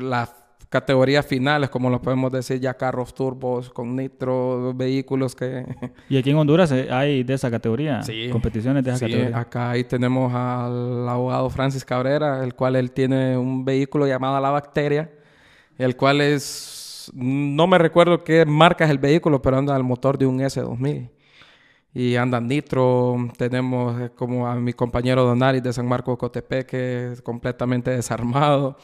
las 0.00 0.34
categorías 0.70 1.26
finales, 1.26 1.68
como 1.68 1.90
lo 1.90 2.00
podemos 2.00 2.30
decir, 2.30 2.60
ya 2.60 2.74
carros 2.74 3.12
turbos 3.12 3.70
con 3.70 3.96
nitro, 3.96 4.72
vehículos 4.72 5.34
que... 5.34 5.66
¿Y 6.08 6.16
aquí 6.16 6.30
en 6.30 6.36
Honduras 6.36 6.70
hay 6.70 7.24
de 7.24 7.34
esa 7.34 7.50
categoría? 7.50 8.02
Sí. 8.02 8.28
¿Competiciones 8.30 8.84
de 8.84 8.92
esa 8.92 9.06
sí, 9.06 9.14
acá 9.34 9.70
ahí 9.70 9.82
tenemos 9.82 10.32
al 10.32 11.08
abogado 11.08 11.50
Francis 11.50 11.84
Cabrera, 11.84 12.44
el 12.44 12.54
cual 12.54 12.76
él 12.76 12.92
tiene 12.92 13.36
un 13.36 13.64
vehículo 13.64 14.06
llamado 14.06 14.40
La 14.40 14.50
Bacteria, 14.50 15.10
el 15.76 15.96
cual 15.96 16.20
es, 16.20 17.10
no 17.14 17.66
me 17.66 17.76
recuerdo 17.76 18.22
qué 18.22 18.46
marca 18.46 18.84
es 18.84 18.90
el 18.92 18.98
vehículo, 18.98 19.42
pero 19.42 19.58
anda 19.58 19.74
al 19.74 19.82
motor 19.82 20.16
de 20.18 20.26
un 20.26 20.38
S2000. 20.38 21.10
Y 21.92 22.14
anda 22.14 22.40
nitro, 22.40 23.16
tenemos 23.36 24.00
eh, 24.00 24.10
como 24.14 24.46
a 24.46 24.54
mi 24.54 24.72
compañero 24.72 25.24
Donari 25.24 25.60
de 25.60 25.72
San 25.72 25.88
Marcos 25.88 26.16
Cotepe, 26.16 26.64
que 26.64 27.10
es 27.12 27.22
completamente 27.22 27.90
desarmado. 27.90 28.76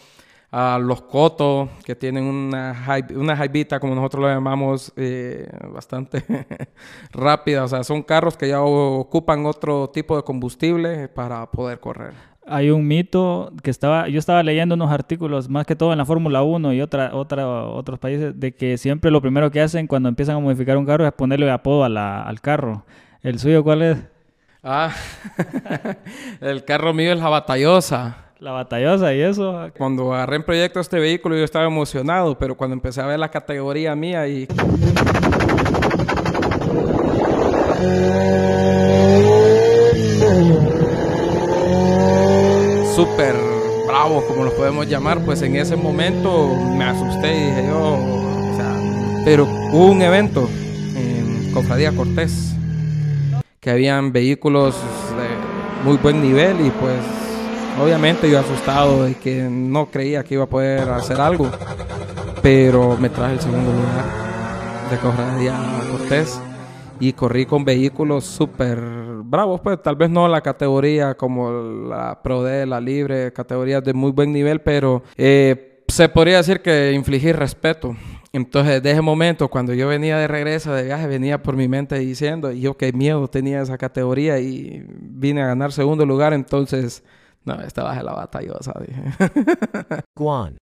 A 0.59 0.79
los 0.79 1.03
Cotos, 1.03 1.69
que 1.85 1.95
tienen 1.95 2.25
una, 2.25 2.75
una 3.15 3.37
jaibita, 3.37 3.79
como 3.79 3.95
nosotros 3.95 4.23
lo 4.23 4.29
llamamos, 4.29 4.91
eh, 4.97 5.47
bastante 5.71 6.25
rápida. 7.13 7.65
O 7.65 7.69
sea, 7.69 7.85
son 7.85 8.03
carros 8.03 8.39
que 8.39 8.49
ya 8.49 8.63
ocupan 8.63 9.45
otro 9.45 9.91
tipo 9.91 10.17
de 10.17 10.23
combustible 10.23 11.09
para 11.09 11.51
poder 11.51 11.79
correr 11.79 12.15
hay 12.47 12.71
un 12.71 12.87
mito 12.87 13.53
que 13.63 13.71
estaba, 13.71 14.09
yo 14.09 14.19
estaba 14.19 14.43
leyendo 14.43 14.77
unos 14.77 14.91
artículos, 14.91 15.49
más 15.49 15.67
que 15.67 15.75
todo 15.75 15.93
en 15.93 15.99
la 15.99 16.05
Fórmula 16.05 16.43
1 16.43 16.73
y 16.75 16.81
otra, 16.81 17.15
otra, 17.15 17.49
otros 17.49 17.99
países, 17.99 18.39
de 18.39 18.55
que 18.55 18.79
siempre 18.79 19.11
lo 19.11 19.21
primero 19.21 19.51
que 19.51 19.61
hacen 19.61 19.87
cuando 19.87 20.09
empiezan 20.09 20.37
a 20.37 20.39
modificar 20.39 20.77
un 20.77 20.87
carro 20.87 21.07
es 21.07 21.13
ponerle 21.13 21.51
apodo 21.51 21.85
al 21.85 22.41
carro. 22.41 22.85
¿El 23.23 23.39
suyo 23.41 23.65
cuál 23.65 23.83
es? 23.83 23.99
Ah, 24.63 24.95
el 26.41 26.65
carro 26.65 26.95
mío 26.95 27.13
es 27.13 27.19
la 27.19 27.29
batallosa. 27.29 28.26
La 28.39 28.53
batallosa 28.53 29.15
y 29.15 29.21
eso. 29.23 29.71
Cuando 29.79 30.13
agarré 30.13 30.37
en 30.37 30.43
proyecto 30.43 30.79
este 30.79 30.99
vehículo 30.99 31.37
yo 31.37 31.45
estaba 31.45 31.65
emocionado, 31.65 32.37
pero 32.39 32.55
cuando 32.55 32.75
empecé 32.75 33.01
a 33.01 33.07
ver 33.07 33.19
la 33.19 33.31
categoría 33.31 33.97
mía 33.97 34.29
y... 34.29 34.47
súper 42.95 43.35
bravos, 43.87 44.25
como 44.25 44.45
los 44.45 44.53
podemos 44.55 44.87
llamar, 44.87 45.21
pues 45.25 45.41
en 45.43 45.57
ese 45.57 45.77
momento 45.77 46.49
me 46.77 46.85
asusté 46.85 47.35
y 47.35 47.45
dije 47.47 47.67
yo, 47.69 47.99
pero 49.25 49.45
hubo 49.45 49.93
un 49.93 50.01
evento 50.01 50.49
en 50.95 51.53
Cofradía 51.53 51.93
Cortés, 51.93 52.55
que 53.61 53.71
habían 53.71 54.13
vehículos 54.13 54.75
de 55.17 55.89
muy 55.89 55.99
buen 55.99 56.23
nivel 56.23 56.67
y 56.67 56.71
pues 56.71 57.26
obviamente 57.81 58.31
yo 58.31 58.39
asustado 58.39 59.05
de 59.05 59.15
que 59.15 59.43
no 59.51 59.87
creía 59.87 60.25
que 60.25 60.35
iba 60.35 60.45
a 60.45 60.49
poder 60.49 60.89
hacer 60.91 61.21
algo, 61.21 61.51
pero 62.43 62.97
me 62.97 63.09
traje 63.09 63.35
el 63.35 63.41
segundo 63.41 63.73
lugar 63.73 64.27
de 64.91 64.97
Cofradía 64.99 65.55
Cortés 65.91 66.41
y 67.01 67.13
corrí 67.13 67.47
con 67.47 67.65
vehículos 67.65 68.25
súper 68.25 68.81
bravos, 69.25 69.61
pues 69.61 69.83
tal 69.83 69.97
vez 69.97 70.09
no 70.11 70.29
la 70.29 70.41
categoría 70.41 71.15
como 71.15 71.51
la 71.89 72.23
Pro 72.23 72.43
la 72.43 72.81
Libre, 72.81 73.33
categorías 73.33 73.83
de 73.83 73.93
muy 73.93 74.13
buen 74.13 74.33
nivel, 74.33 74.61
pero 74.61 75.03
eh, 75.17 75.83
se 75.89 76.09
podría 76.09 76.39
decir 76.39 76.61
que 76.61 76.93
infligí 76.93 77.33
respeto. 77.33 77.97
Entonces, 78.33 78.83
desde 78.83 78.93
ese 78.93 79.01
momento, 79.01 79.49
cuando 79.49 79.73
yo 79.73 79.89
venía 79.89 80.19
de 80.19 80.29
regreso 80.29 80.73
de 80.73 80.85
viaje, 80.85 81.07
venía 81.07 81.43
por 81.43 81.57
mi 81.57 81.69
mente 81.69 81.99
diciendo, 81.99 82.53
yo 82.53 82.77
qué 82.77 82.93
miedo 82.93 83.29
tenía 83.29 83.63
esa 83.63 83.79
categoría 83.79 84.39
y 84.39 84.85
vine 84.89 85.43
a 85.43 85.47
ganar 85.47 85.73
segundo 85.73 86.05
lugar, 86.05 86.35
entonces, 86.35 87.03
no, 87.47 87.61
estaba 87.63 87.97
en 87.97 88.05
la 88.05 88.13
batallosa, 88.13 88.75
dije. 88.81 89.13
Guan. 90.17 90.59